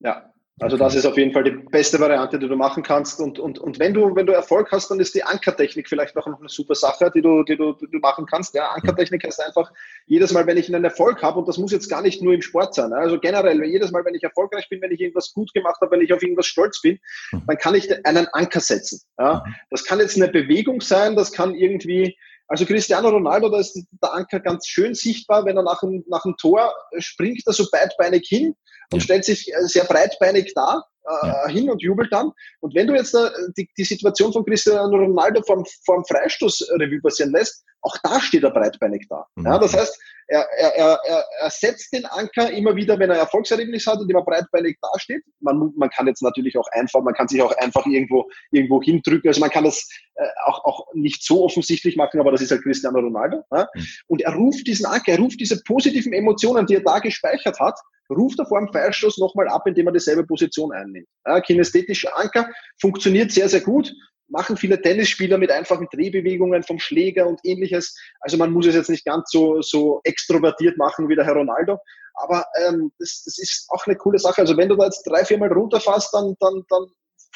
Ja, 0.00 0.32
also 0.58 0.78
das 0.78 0.94
ist 0.94 1.04
auf 1.04 1.18
jeden 1.18 1.32
Fall 1.32 1.44
die 1.44 1.50
beste 1.50 2.00
Variante, 2.00 2.38
die 2.38 2.48
du 2.48 2.56
machen 2.56 2.82
kannst. 2.82 3.20
Und, 3.20 3.38
und, 3.38 3.58
und 3.58 3.78
wenn 3.78 3.92
du, 3.92 4.16
wenn 4.16 4.24
du 4.24 4.32
Erfolg 4.32 4.72
hast, 4.72 4.90
dann 4.90 5.00
ist 5.00 5.14
die 5.14 5.22
Ankertechnik 5.22 5.86
vielleicht 5.86 6.16
noch 6.16 6.26
eine 6.26 6.36
super 6.48 6.74
Sache, 6.74 7.10
die 7.14 7.20
du, 7.20 7.42
die 7.42 7.58
du, 7.58 7.74
die 7.74 7.90
du 7.90 7.98
machen 7.98 8.24
kannst. 8.24 8.54
Ja, 8.54 8.68
Ankertechnik 8.70 9.22
heißt 9.22 9.44
einfach, 9.44 9.70
jedes 10.06 10.32
Mal, 10.32 10.46
wenn 10.46 10.56
ich 10.56 10.74
einen 10.74 10.82
Erfolg 10.82 11.22
habe, 11.22 11.40
und 11.40 11.48
das 11.48 11.58
muss 11.58 11.72
jetzt 11.72 11.90
gar 11.90 12.00
nicht 12.00 12.22
nur 12.22 12.32
im 12.32 12.40
Sport 12.40 12.74
sein, 12.74 12.94
also 12.94 13.20
generell, 13.20 13.62
jedes 13.64 13.92
Mal, 13.92 14.02
wenn 14.06 14.14
ich 14.14 14.22
erfolgreich 14.22 14.66
bin, 14.70 14.80
wenn 14.80 14.92
ich 14.92 15.00
irgendwas 15.00 15.34
gut 15.34 15.52
gemacht 15.52 15.78
habe, 15.82 15.90
wenn 15.90 16.00
ich 16.00 16.14
auf 16.14 16.22
irgendwas 16.22 16.46
stolz 16.46 16.80
bin, 16.80 16.98
mhm. 17.32 17.42
dann 17.46 17.58
kann 17.58 17.74
ich 17.74 18.06
einen 18.06 18.26
Anker 18.32 18.60
setzen. 18.60 19.02
Ja, 19.18 19.44
mhm. 19.46 19.54
das 19.70 19.84
kann 19.84 20.00
jetzt 20.00 20.16
eine 20.16 20.28
Bewegung 20.28 20.80
sein, 20.80 21.16
das 21.16 21.32
kann 21.32 21.54
irgendwie, 21.54 22.16
also 22.48 22.64
Cristiano 22.64 23.08
Ronaldo, 23.08 23.48
da 23.48 23.58
ist 23.58 23.80
der 24.02 24.12
Anker 24.12 24.40
ganz 24.40 24.66
schön 24.66 24.94
sichtbar, 24.94 25.44
wenn 25.44 25.56
er 25.56 25.62
nach 25.62 25.82
einem, 25.82 26.04
nach 26.08 26.24
einem 26.24 26.36
Tor 26.36 26.72
springt, 26.98 27.42
er 27.44 27.52
so 27.52 27.66
beidbeinig 27.70 28.26
hin 28.28 28.54
und 28.92 29.00
ja. 29.00 29.04
stellt 29.04 29.24
sich 29.24 29.52
äh, 29.52 29.66
sehr 29.66 29.84
breitbeinig 29.84 30.52
da 30.54 30.84
äh, 31.06 31.26
ja. 31.26 31.48
hin 31.48 31.70
und 31.70 31.82
jubelt 31.82 32.12
dann. 32.12 32.32
Und 32.60 32.74
wenn 32.74 32.86
du 32.86 32.94
jetzt 32.94 33.14
äh, 33.14 33.28
die, 33.56 33.68
die 33.76 33.84
Situation 33.84 34.32
von 34.32 34.44
Cristiano 34.44 34.96
Ronaldo 34.96 35.42
vom, 35.42 35.64
vom 35.84 36.04
Freistoß 36.04 36.70
Revue 36.80 37.00
passieren 37.00 37.32
lässt, 37.32 37.64
auch 37.82 37.96
da 38.02 38.20
steht 38.20 38.42
er 38.42 38.50
breitbeinig 38.50 39.06
da. 39.08 39.24
Mhm. 39.36 39.46
Ja, 39.46 39.58
das 39.58 39.74
heißt, 39.74 39.98
er, 40.28 40.44
er, 40.58 40.98
er, 41.04 41.24
er 41.40 41.50
setzt 41.50 41.92
den 41.92 42.04
Anker 42.06 42.50
immer 42.50 42.74
wieder, 42.74 42.98
wenn 42.98 43.10
er 43.10 43.18
Erfolgserlebnis 43.18 43.86
hat 43.86 44.00
und 44.00 44.10
immer 44.10 44.24
breitbeinig 44.24 44.76
dasteht. 44.82 45.22
Man, 45.40 45.72
man 45.76 45.88
kann 45.90 46.08
jetzt 46.08 46.22
natürlich 46.22 46.58
auch 46.58 46.66
einfach, 46.72 47.00
man 47.02 47.14
kann 47.14 47.28
sich 47.28 47.40
auch 47.40 47.56
einfach 47.58 47.86
irgendwo, 47.86 48.28
irgendwo 48.50 48.82
hindrücken. 48.82 49.28
Also 49.28 49.40
man 49.40 49.50
kann 49.50 49.64
das 49.64 49.88
äh, 50.16 50.26
auch, 50.46 50.64
auch 50.64 50.86
nicht 50.94 51.24
so 51.24 51.44
offensichtlich 51.44 51.96
machen, 51.96 52.18
aber 52.18 52.32
das 52.32 52.40
ist 52.40 52.50
halt 52.50 52.62
Cristiano 52.62 52.98
Ronaldo. 52.98 53.44
Ja? 53.52 53.68
Mhm. 53.72 53.86
Und 54.08 54.22
er 54.22 54.34
ruft 54.34 54.66
diesen 54.66 54.86
Anker, 54.86 55.12
er 55.12 55.18
ruft 55.18 55.38
diese 55.38 55.62
positiven 55.62 56.12
Emotionen, 56.12 56.66
die 56.66 56.74
er 56.74 56.82
da 56.82 56.98
gespeichert 56.98 57.60
hat, 57.60 57.78
ruft 58.10 58.38
er 58.38 58.46
vor 58.46 58.60
dem 58.60 58.68
Freistoß 58.68 59.18
nochmal 59.18 59.48
ab, 59.48 59.66
indem 59.66 59.86
er 59.88 59.92
dieselbe 59.92 60.24
Position 60.24 60.72
einnimmt. 60.72 61.08
Ja, 61.26 61.40
kinästhetischer 61.40 62.16
Anker 62.16 62.48
funktioniert 62.80 63.32
sehr, 63.32 63.48
sehr 63.48 63.60
gut. 63.60 63.92
Machen 64.28 64.56
viele 64.56 64.80
Tennisspieler 64.80 65.38
mit 65.38 65.52
einfachen 65.52 65.86
Drehbewegungen 65.92 66.62
vom 66.64 66.78
Schläger 66.78 67.26
und 67.26 67.40
ähnliches. 67.44 67.96
Also 68.20 68.36
man 68.36 68.50
muss 68.50 68.66
es 68.66 68.74
jetzt 68.74 68.90
nicht 68.90 69.04
ganz 69.04 69.30
so, 69.30 69.62
so 69.62 70.00
extrovertiert 70.04 70.76
machen 70.78 71.08
wie 71.08 71.14
der 71.14 71.24
Herr 71.24 71.34
Ronaldo. 71.34 71.78
Aber 72.14 72.44
ähm, 72.66 72.90
das, 72.98 73.22
das 73.24 73.38
ist 73.38 73.66
auch 73.68 73.86
eine 73.86 73.96
coole 73.96 74.18
Sache. 74.18 74.40
Also 74.40 74.56
wenn 74.56 74.68
du 74.68 74.76
da 74.76 74.84
jetzt 74.84 75.04
drei, 75.04 75.24
viermal 75.24 75.52
runterfasst, 75.52 76.12
dann, 76.12 76.34
dann, 76.40 76.64
dann 76.68 76.86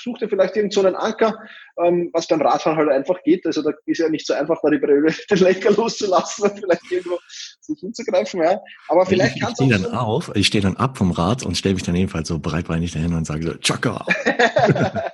such 0.00 0.18
dir 0.18 0.28
vielleicht 0.28 0.56
irgend 0.56 0.72
so 0.72 0.80
einen 0.80 0.96
Anker, 0.96 1.38
ähm, 1.82 2.10
was 2.12 2.26
beim 2.26 2.42
Radfahren 2.42 2.78
halt 2.78 2.90
einfach 2.90 3.22
geht. 3.22 3.46
Also 3.46 3.62
da 3.62 3.70
ist 3.86 3.98
ja 3.98 4.08
nicht 4.08 4.26
so 4.26 4.34
einfach, 4.34 4.58
da 4.62 4.70
die 4.70 4.78
Brille, 4.78 5.12
den 5.30 5.38
Lenker 5.38 5.70
loszulassen 5.72 6.50
und 6.50 6.58
vielleicht 6.58 6.90
irgendwo 6.90 7.18
sich 7.60 7.80
hinzugreifen. 7.80 8.42
Ja. 8.42 8.60
Aber 8.88 9.06
vielleicht 9.06 9.36
ich, 9.36 9.42
kannst 9.42 9.60
du. 9.60 9.64
Ich 9.64 9.74
stehe 9.74 9.82
dann 9.82 9.94
auf, 9.94 10.32
ich 10.34 10.46
stehe 10.46 10.62
dann 10.62 10.76
ab 10.76 10.98
vom 10.98 11.12
Rad 11.12 11.44
und 11.44 11.56
stelle 11.56 11.74
mich 11.74 11.84
dann 11.84 11.94
jedenfalls 11.94 12.28
so 12.28 12.38
breitbeinig 12.38 12.92
dahin 12.92 13.14
und 13.14 13.26
sage 13.26 13.46
so, 13.46 13.54
Chaka. 13.54 14.04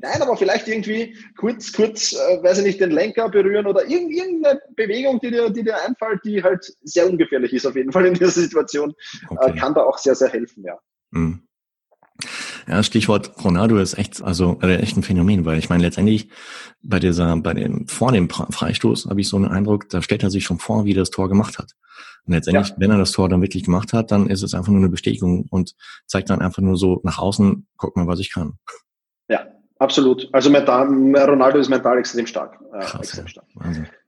Nein, 0.00 0.22
aber 0.22 0.36
vielleicht 0.36 0.68
irgendwie 0.68 1.16
kurz, 1.36 1.72
kurz, 1.72 2.12
äh, 2.12 2.42
weiß 2.42 2.58
ich 2.58 2.64
nicht, 2.64 2.80
den 2.80 2.92
Lenker 2.92 3.28
berühren 3.28 3.66
oder 3.66 3.84
irgendeine 3.84 4.60
Bewegung, 4.76 5.18
die 5.18 5.30
dir, 5.30 5.50
die 5.50 5.64
dir 5.64 5.76
einfällt, 5.84 6.20
die 6.24 6.42
halt 6.42 6.64
sehr 6.82 7.08
ungefährlich 7.08 7.52
ist 7.52 7.66
auf 7.66 7.74
jeden 7.74 7.90
Fall 7.90 8.06
in 8.06 8.14
dieser 8.14 8.30
Situation, 8.30 8.90
äh, 8.90 9.26
okay. 9.30 9.50
äh, 9.50 9.58
kann 9.58 9.74
da 9.74 9.82
auch 9.82 9.98
sehr, 9.98 10.14
sehr 10.14 10.28
helfen, 10.28 10.64
ja. 10.64 10.78
Mhm. 11.10 11.47
Ja, 12.66 12.82
Stichwort 12.82 13.32
Ronaldo 13.44 13.78
ist 13.78 13.96
echt, 13.96 14.22
also 14.22 14.58
äh, 14.62 14.76
echt 14.76 14.96
ein 14.96 15.02
Phänomen, 15.02 15.44
weil 15.44 15.58
ich 15.58 15.70
meine 15.70 15.84
letztendlich 15.84 16.28
bei 16.82 16.98
dieser, 16.98 17.36
bei 17.36 17.54
dem 17.54 17.86
vor 17.86 18.12
dem 18.12 18.28
Freistoß 18.28 19.06
habe 19.06 19.20
ich 19.20 19.28
so 19.28 19.36
einen 19.36 19.46
Eindruck, 19.46 19.88
da 19.88 20.02
stellt 20.02 20.22
er 20.22 20.30
sich 20.30 20.44
schon 20.44 20.58
vor, 20.58 20.84
wie 20.84 20.92
er 20.92 20.98
das 20.98 21.10
Tor 21.10 21.28
gemacht 21.28 21.58
hat. 21.58 21.74
Und 22.26 22.34
letztendlich, 22.34 22.70
ja. 22.70 22.74
wenn 22.78 22.90
er 22.90 22.98
das 22.98 23.12
Tor 23.12 23.28
dann 23.28 23.40
wirklich 23.40 23.64
gemacht 23.64 23.92
hat, 23.92 24.10
dann 24.10 24.28
ist 24.28 24.42
es 24.42 24.54
einfach 24.54 24.70
nur 24.70 24.80
eine 24.80 24.88
Bestätigung 24.88 25.46
und 25.50 25.74
zeigt 26.06 26.30
dann 26.30 26.40
einfach 26.40 26.62
nur 26.62 26.76
so 26.76 27.00
nach 27.04 27.18
außen, 27.18 27.66
guck 27.76 27.96
mal, 27.96 28.06
was 28.06 28.18
ich 28.18 28.32
kann. 28.32 28.58
Ja, 29.28 29.46
absolut. 29.78 30.28
Also 30.32 30.50
Ronaldo 30.50 31.58
ist 31.58 31.68
mental 31.68 31.98
extrem 31.98 32.26
stark. 32.26 32.58
Äh, 32.72 32.80
Krass, 32.80 33.00
extrem 33.00 33.28
stark. 33.28 33.46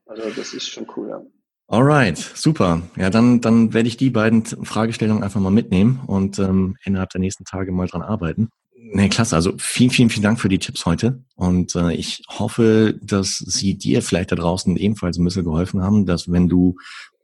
Also 0.06 0.24
das 0.36 0.52
ist 0.52 0.68
schon 0.68 0.86
cool, 0.96 1.08
ja. 1.08 1.22
Alright, 1.70 2.18
super. 2.18 2.82
Ja, 2.96 3.10
dann, 3.10 3.40
dann 3.40 3.72
werde 3.72 3.86
ich 3.86 3.96
die 3.96 4.10
beiden 4.10 4.44
Fragestellungen 4.44 5.22
einfach 5.22 5.38
mal 5.40 5.52
mitnehmen 5.52 6.00
und 6.04 6.40
ähm, 6.40 6.76
innerhalb 6.82 7.10
der 7.10 7.20
nächsten 7.20 7.44
Tage 7.44 7.70
mal 7.70 7.86
dran 7.86 8.02
arbeiten. 8.02 8.50
Nee, 8.74 9.08
klasse. 9.08 9.36
Also 9.36 9.52
vielen, 9.56 9.92
vielen, 9.92 10.10
vielen 10.10 10.24
Dank 10.24 10.40
für 10.40 10.48
die 10.48 10.58
Tipps 10.58 10.84
heute. 10.84 11.22
Und 11.36 11.76
äh, 11.76 11.92
ich 11.92 12.24
hoffe, 12.28 12.98
dass 13.00 13.38
sie 13.38 13.78
dir 13.78 14.02
vielleicht 14.02 14.32
da 14.32 14.36
draußen 14.36 14.76
ebenfalls 14.76 15.16
ein 15.16 15.24
bisschen 15.24 15.44
geholfen 15.44 15.80
haben, 15.80 16.06
dass 16.06 16.32
wenn 16.32 16.48
du 16.48 16.74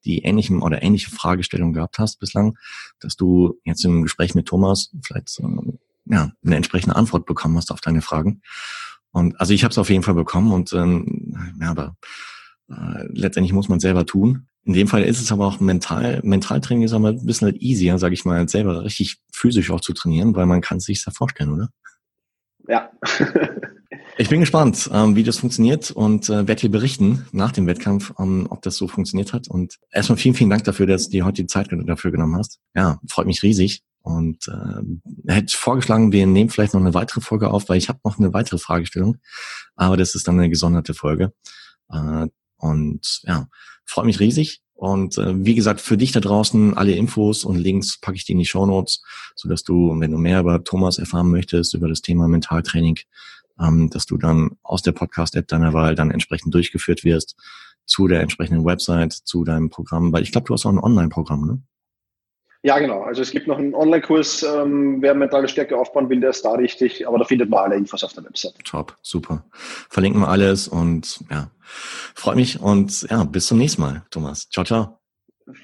die 0.05 0.21
ähnlichen 0.21 0.63
oder 0.63 0.81
ähnliche 0.81 1.11
Fragestellungen 1.11 1.75
gehabt 1.75 1.99
hast 1.99 2.21
bislang, 2.21 2.57
dass 3.01 3.17
du 3.17 3.59
jetzt 3.65 3.85
im 3.85 4.05
Gespräch 4.05 4.37
mit 4.37 4.47
Thomas 4.47 4.93
vielleicht 5.03 5.41
äh, 5.41 5.73
ja, 6.05 6.31
eine 6.45 6.55
entsprechende 6.55 6.95
Antwort 6.95 7.27
bekommen 7.27 7.57
hast 7.57 7.73
auf 7.73 7.81
deine 7.81 8.01
Fragen. 8.01 8.43
Und 9.11 9.41
also 9.41 9.53
ich 9.53 9.65
habe 9.65 9.73
es 9.73 9.79
auf 9.79 9.91
jeden 9.91 10.05
Fall 10.05 10.15
bekommen 10.15 10.53
und 10.53 10.73
ähm, 10.73 11.57
ja, 11.61 11.73
aber 11.73 11.97
letztendlich 12.69 13.53
muss 13.53 13.69
man 13.69 13.81
selber 13.81 14.07
tun. 14.07 14.49
In 14.65 14.73
dem 14.73 14.89
Fall 14.89 15.05
ist 15.05 15.21
es 15.21 15.31
aber 15.31 15.47
auch 15.47 15.61
mental, 15.61 16.21
Mentaltraining 16.25 16.85
ist 16.85 16.93
aber 16.93 17.11
ein 17.11 17.25
bisschen 17.25 17.47
halt 17.47 17.63
easier, 17.63 17.99
sage 17.99 18.15
ich 18.15 18.25
mal, 18.25 18.49
selber 18.49 18.83
richtig 18.83 19.19
physisch 19.33 19.71
auch 19.71 19.81
zu 19.81 19.93
trainieren, 19.93 20.35
weil 20.35 20.47
man 20.47 20.61
kann 20.61 20.79
es 20.79 20.85
sich 20.85 21.05
da 21.05 21.13
vorstellen, 21.13 21.53
oder? 21.53 21.69
Ja. 22.67 22.91
ich 24.19 24.29
bin 24.29 24.41
gespannt, 24.41 24.91
ähm, 24.93 25.15
wie 25.15 25.23
das 25.23 25.39
funktioniert 25.39 25.93
und 25.93 26.29
äh, 26.29 26.49
werde 26.49 26.63
dir 26.63 26.71
berichten 26.71 27.27
nach 27.31 27.53
dem 27.53 27.69
Wettkampf, 27.69 28.13
ähm, 28.19 28.49
ob 28.51 28.63
das 28.63 28.77
so 28.77 28.89
funktioniert 28.89 29.33
hat. 29.33 29.47
Und 29.47 29.77
erstmal 29.93 30.19
vielen, 30.19 30.35
vielen 30.35 30.51
Dank 30.51 30.65
dafür, 30.65 30.87
dass 30.87 31.05
du 31.05 31.13
dir 31.13 31.25
heute 31.25 31.43
die 31.43 31.47
Zeit 31.47 31.69
dafür 31.71 32.11
genommen 32.11 32.37
hast. 32.37 32.59
Ja, 32.75 32.99
freut 33.09 33.27
mich 33.27 33.45
riesig. 33.45 33.83
Und 34.01 34.49
äh, 34.49 35.33
hätte 35.33 35.57
vorgeschlagen, 35.57 36.11
wir 36.11 36.27
nehmen 36.27 36.51
vielleicht 36.51 36.75
noch 36.75 36.81
eine 36.81 36.95
weitere 36.95 37.21
Folge 37.21 37.51
auf, 37.51 37.69
weil 37.69 37.79
ich 37.79 37.89
habe 37.89 38.01
noch 38.05 38.19
eine 38.19 38.33
weitere 38.33 38.59
Fragestellung, 38.59 39.19
aber 39.75 39.97
das 39.97 40.15
ist 40.15 40.29
dann 40.29 40.39
eine 40.39 40.51
gesonderte 40.51 40.95
Folge. 40.95 41.33
Äh, 41.91 42.27
und 42.57 43.21
ja, 43.25 43.49
freue 43.85 44.07
mich 44.07 44.21
riesig. 44.21 44.63
Und 44.75 45.17
äh, 45.17 45.45
wie 45.45 45.55
gesagt, 45.55 45.81
für 45.81 45.97
dich 45.97 46.13
da 46.13 46.21
draußen 46.21 46.77
alle 46.77 46.93
Infos 46.93 47.45
und 47.45 47.57
Links 47.57 47.99
packe 47.99 48.17
ich 48.17 48.27
dir 48.27 48.33
in 48.33 48.39
die 48.39 48.45
Show 48.45 48.67
Notes, 48.67 49.03
sodass 49.35 49.63
du, 49.63 49.99
wenn 49.99 50.11
du 50.11 50.19
mehr 50.19 50.41
über 50.41 50.63
Thomas 50.65 50.99
erfahren 50.99 51.31
möchtest, 51.31 51.73
über 51.73 51.89
das 51.89 52.03
Thema 52.03 52.29
Mentaltraining, 52.29 52.99
ähm, 53.59 53.89
dass 53.89 54.05
du 54.05 54.19
dann 54.19 54.51
aus 54.63 54.83
der 54.83 54.93
Podcast-App 54.93 55.49
deiner 55.49 55.73
Wahl 55.73 55.95
dann 55.95 56.11
entsprechend 56.11 56.53
durchgeführt 56.55 57.05
wirst 57.05 57.37
zu 57.87 58.07
der 58.07 58.21
entsprechenden 58.21 58.67
Website, 58.67 59.13
zu 59.13 59.45
deinem 59.45 59.71
Programm, 59.71 60.13
weil 60.13 60.23
ich 60.23 60.33
glaube, 60.33 60.47
du 60.47 60.55
hast 60.55 60.67
auch 60.67 60.73
ein 60.73 60.79
Online-Programm, 60.79 61.47
ne? 61.47 61.63
Ja, 62.63 62.79
genau. 62.79 63.03
Also 63.03 63.23
es 63.23 63.31
gibt 63.31 63.47
noch 63.47 63.59
einen 63.59 63.75
Online-Kurs, 63.75 64.43
ähm, 64.43 65.01
wer 65.01 65.15
mentale 65.15 65.49
Stärke 65.49 65.77
aufbauen 65.77 66.09
will, 66.09 66.21
der 66.21 66.31
ist 66.31 66.45
da 66.45 66.53
richtig, 66.53 67.07
aber 67.07 67.19
da 67.19 67.25
findet 67.25 67.49
man 67.49 67.61
alle 67.61 67.77
Infos 67.77 68.03
auf 68.03 68.13
der 68.13 68.25
Website. 68.25 68.55
Top, 68.65 68.97
super. 69.03 69.45
Verlinken 69.89 70.21
wir 70.21 70.29
alles 70.29 70.67
und 70.67 71.21
ja, 71.31 71.51
freut 72.15 72.37
mich 72.37 72.61
und 72.61 73.07
ja, 73.11 73.25
bis 73.25 73.47
zum 73.47 73.59
nächsten 73.59 73.83
Mal, 73.83 74.03
Thomas. 74.11 74.49
Ciao, 74.49 74.65
ciao. 74.65 74.99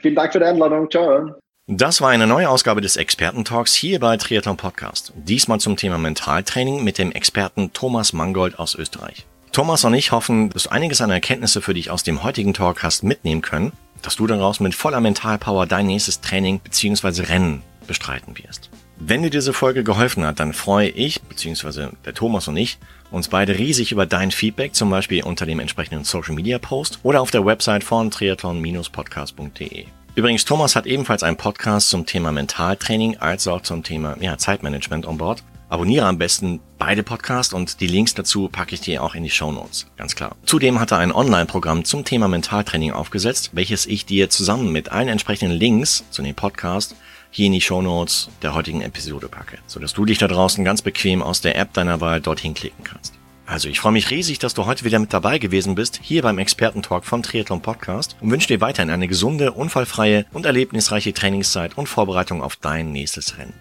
Vielen 0.01 0.15
Dank 0.15 0.33
für 0.33 0.39
die 0.39 0.45
Einladung. 0.45 0.89
Ciao. 0.91 1.35
Das 1.67 2.01
war 2.01 2.11
eine 2.11 2.27
neue 2.27 2.49
Ausgabe 2.49 2.81
des 2.81 2.97
Experten-Talks 2.97 3.75
hier 3.75 4.01
bei 4.01 4.17
Triathlon 4.17 4.57
Podcast. 4.57 5.13
Diesmal 5.17 5.61
zum 5.61 5.77
Thema 5.77 5.97
Mentaltraining 5.97 6.85
mit 6.85 6.99
dem 6.99 7.13
Experten 7.13 7.73
Thomas 7.73 8.13
Mangold 8.13 8.59
aus 8.59 8.75
Österreich. 8.75 9.27
Thomas 9.53 9.85
und 9.85 9.95
ich 9.95 10.13
hoffen, 10.13 10.51
dass 10.51 10.65
du 10.65 10.71
einiges 10.71 11.01
an 11.01 11.11
Erkenntnisse 11.11 11.63
für 11.63 11.75
dich 11.75 11.91
aus 11.91 12.03
dem 12.03 12.23
heutigen 12.23 12.55
Talk 12.55 12.83
hast 12.83 13.05
mitnehmen 13.05 13.43
können 13.43 13.73
dass 14.03 14.17
du 14.17 14.27
daraus 14.27 14.61
mit 14.61 14.75
voller 14.75 15.01
Mentalpower 15.01 15.67
dein 15.67 15.87
nächstes 15.87 16.21
Training 16.21 16.61
bzw. 16.61 17.23
Rennen 17.23 17.63
bestreiten 17.87 18.37
wirst. 18.39 18.71
Wenn 18.99 19.23
dir 19.23 19.31
diese 19.31 19.53
Folge 19.53 19.83
geholfen 19.83 20.25
hat, 20.25 20.39
dann 20.39 20.53
freue 20.53 20.89
ich, 20.89 21.23
bzw. 21.23 21.89
der 22.05 22.15
Thomas 22.15 22.47
und 22.49 22.57
ich, 22.57 22.79
uns 23.11 23.29
beide 23.29 23.59
riesig 23.59 23.93
über 23.93 24.07
dein 24.07 24.31
Feedback, 24.31 24.75
zum 24.75 24.91
Beispiel 24.91 25.25
unter 25.25 25.45
dem 25.45 25.61
entsprechenden 25.61 26.05
Social 26.05 26.35
Media 26.35 26.59
Post 26.59 27.01
oder 27.03 27.21
auf 27.21 27.31
der 27.31 27.45
Website 27.45 27.85
von 27.85 28.11
triathlon-podcast.de. 28.11 29.87
Übrigens, 30.15 30.45
Thomas 30.45 30.77
hat 30.77 30.87
ebenfalls 30.87 31.23
einen 31.23 31.37
Podcast 31.39 31.89
zum 31.89 32.05
Thema 32.05 32.33
Mentaltraining 32.33 33.17
als 33.17 33.49
auch 33.49 33.63
zum 33.63 33.83
Thema 33.83 34.17
ja, 34.21 34.37
Zeitmanagement 34.37 35.07
on 35.07 35.17
Board. 35.17 35.43
Abonniere 35.73 36.05
am 36.05 36.19
besten 36.19 36.61
beide 36.77 37.03
Podcasts 37.03 37.55
und 37.55 37.81
die 37.81 37.87
Links 37.87 38.13
dazu 38.13 38.51
packe 38.51 38.75
ich 38.75 38.83
dir 38.83 39.03
auch 39.03 39.15
in 39.15 39.23
die 39.23 39.31
Show 39.31 39.51
Notes, 39.51 39.87
ganz 39.97 40.15
klar. 40.15 40.37
Zudem 40.45 40.79
hat 40.79 40.91
er 40.91 40.99
ein 40.99 41.13
Online-Programm 41.13 41.87
zum 41.87 42.05
Thema 42.05 42.29
Mentaltraining 42.29 42.93
aufgesetzt, 42.93 43.53
welches 43.55 43.87
ich 43.87 44.05
dir 44.05 44.29
zusammen 44.29 44.71
mit 44.71 44.93
allen 44.93 45.09
entsprechenden 45.09 45.57
Links 45.57 46.05
zu 46.11 46.21
dem 46.21 46.35
Podcast 46.35 46.95
hier 47.31 47.47
in 47.47 47.53
die 47.53 47.63
Show 47.63 47.81
Notes 47.81 48.29
der 48.43 48.53
heutigen 48.53 48.83
Episode 48.83 49.29
packe, 49.29 49.61
sodass 49.67 49.95
du 49.95 50.05
dich 50.05 50.19
da 50.19 50.29
draußen 50.29 50.63
ganz 50.63 50.83
bequem 50.83 51.23
aus 51.23 51.41
der 51.41 51.57
App 51.57 51.73
deiner 51.73 52.03
Wahl 52.03 52.21
dorthin 52.21 52.53
klicken 52.53 52.85
kannst. 52.85 53.15
Also 53.47 53.71
ich 53.71 53.81
freue 53.81 53.93
mich 53.93 54.11
riesig, 54.11 54.39
dass 54.39 54.53
du 54.53 54.67
heute 54.67 54.85
wieder 54.85 54.99
mit 54.99 55.15
dabei 55.15 55.39
gewesen 55.39 55.75
bist, 55.75 56.01
hier 56.03 56.21
beim 56.21 56.39
Expertentalk 56.39 57.07
vom 57.07 57.23
Triathlon 57.23 57.63
Podcast 57.63 58.17
und 58.21 58.31
wünsche 58.31 58.49
dir 58.49 58.61
weiterhin 58.61 58.91
eine 58.91 59.09
gesunde, 59.09 59.53
unfallfreie 59.53 60.27
und 60.33 60.45
erlebnisreiche 60.45 61.15
Trainingszeit 61.15 61.79
und 61.79 61.89
Vorbereitung 61.89 62.43
auf 62.43 62.57
dein 62.57 62.93
nächstes 62.93 63.39
Rennen. 63.39 63.55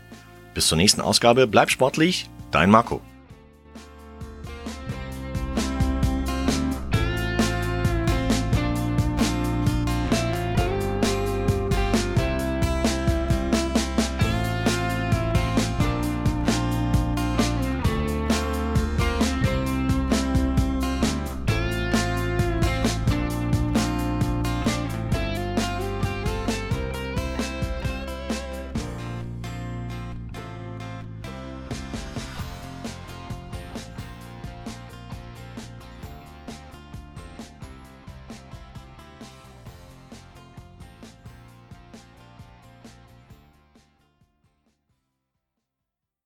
Bis 0.53 0.67
zur 0.67 0.77
nächsten 0.77 1.01
Ausgabe, 1.01 1.47
bleib 1.47 1.69
sportlich, 1.69 2.29
dein 2.51 2.69
Marco. 2.69 3.01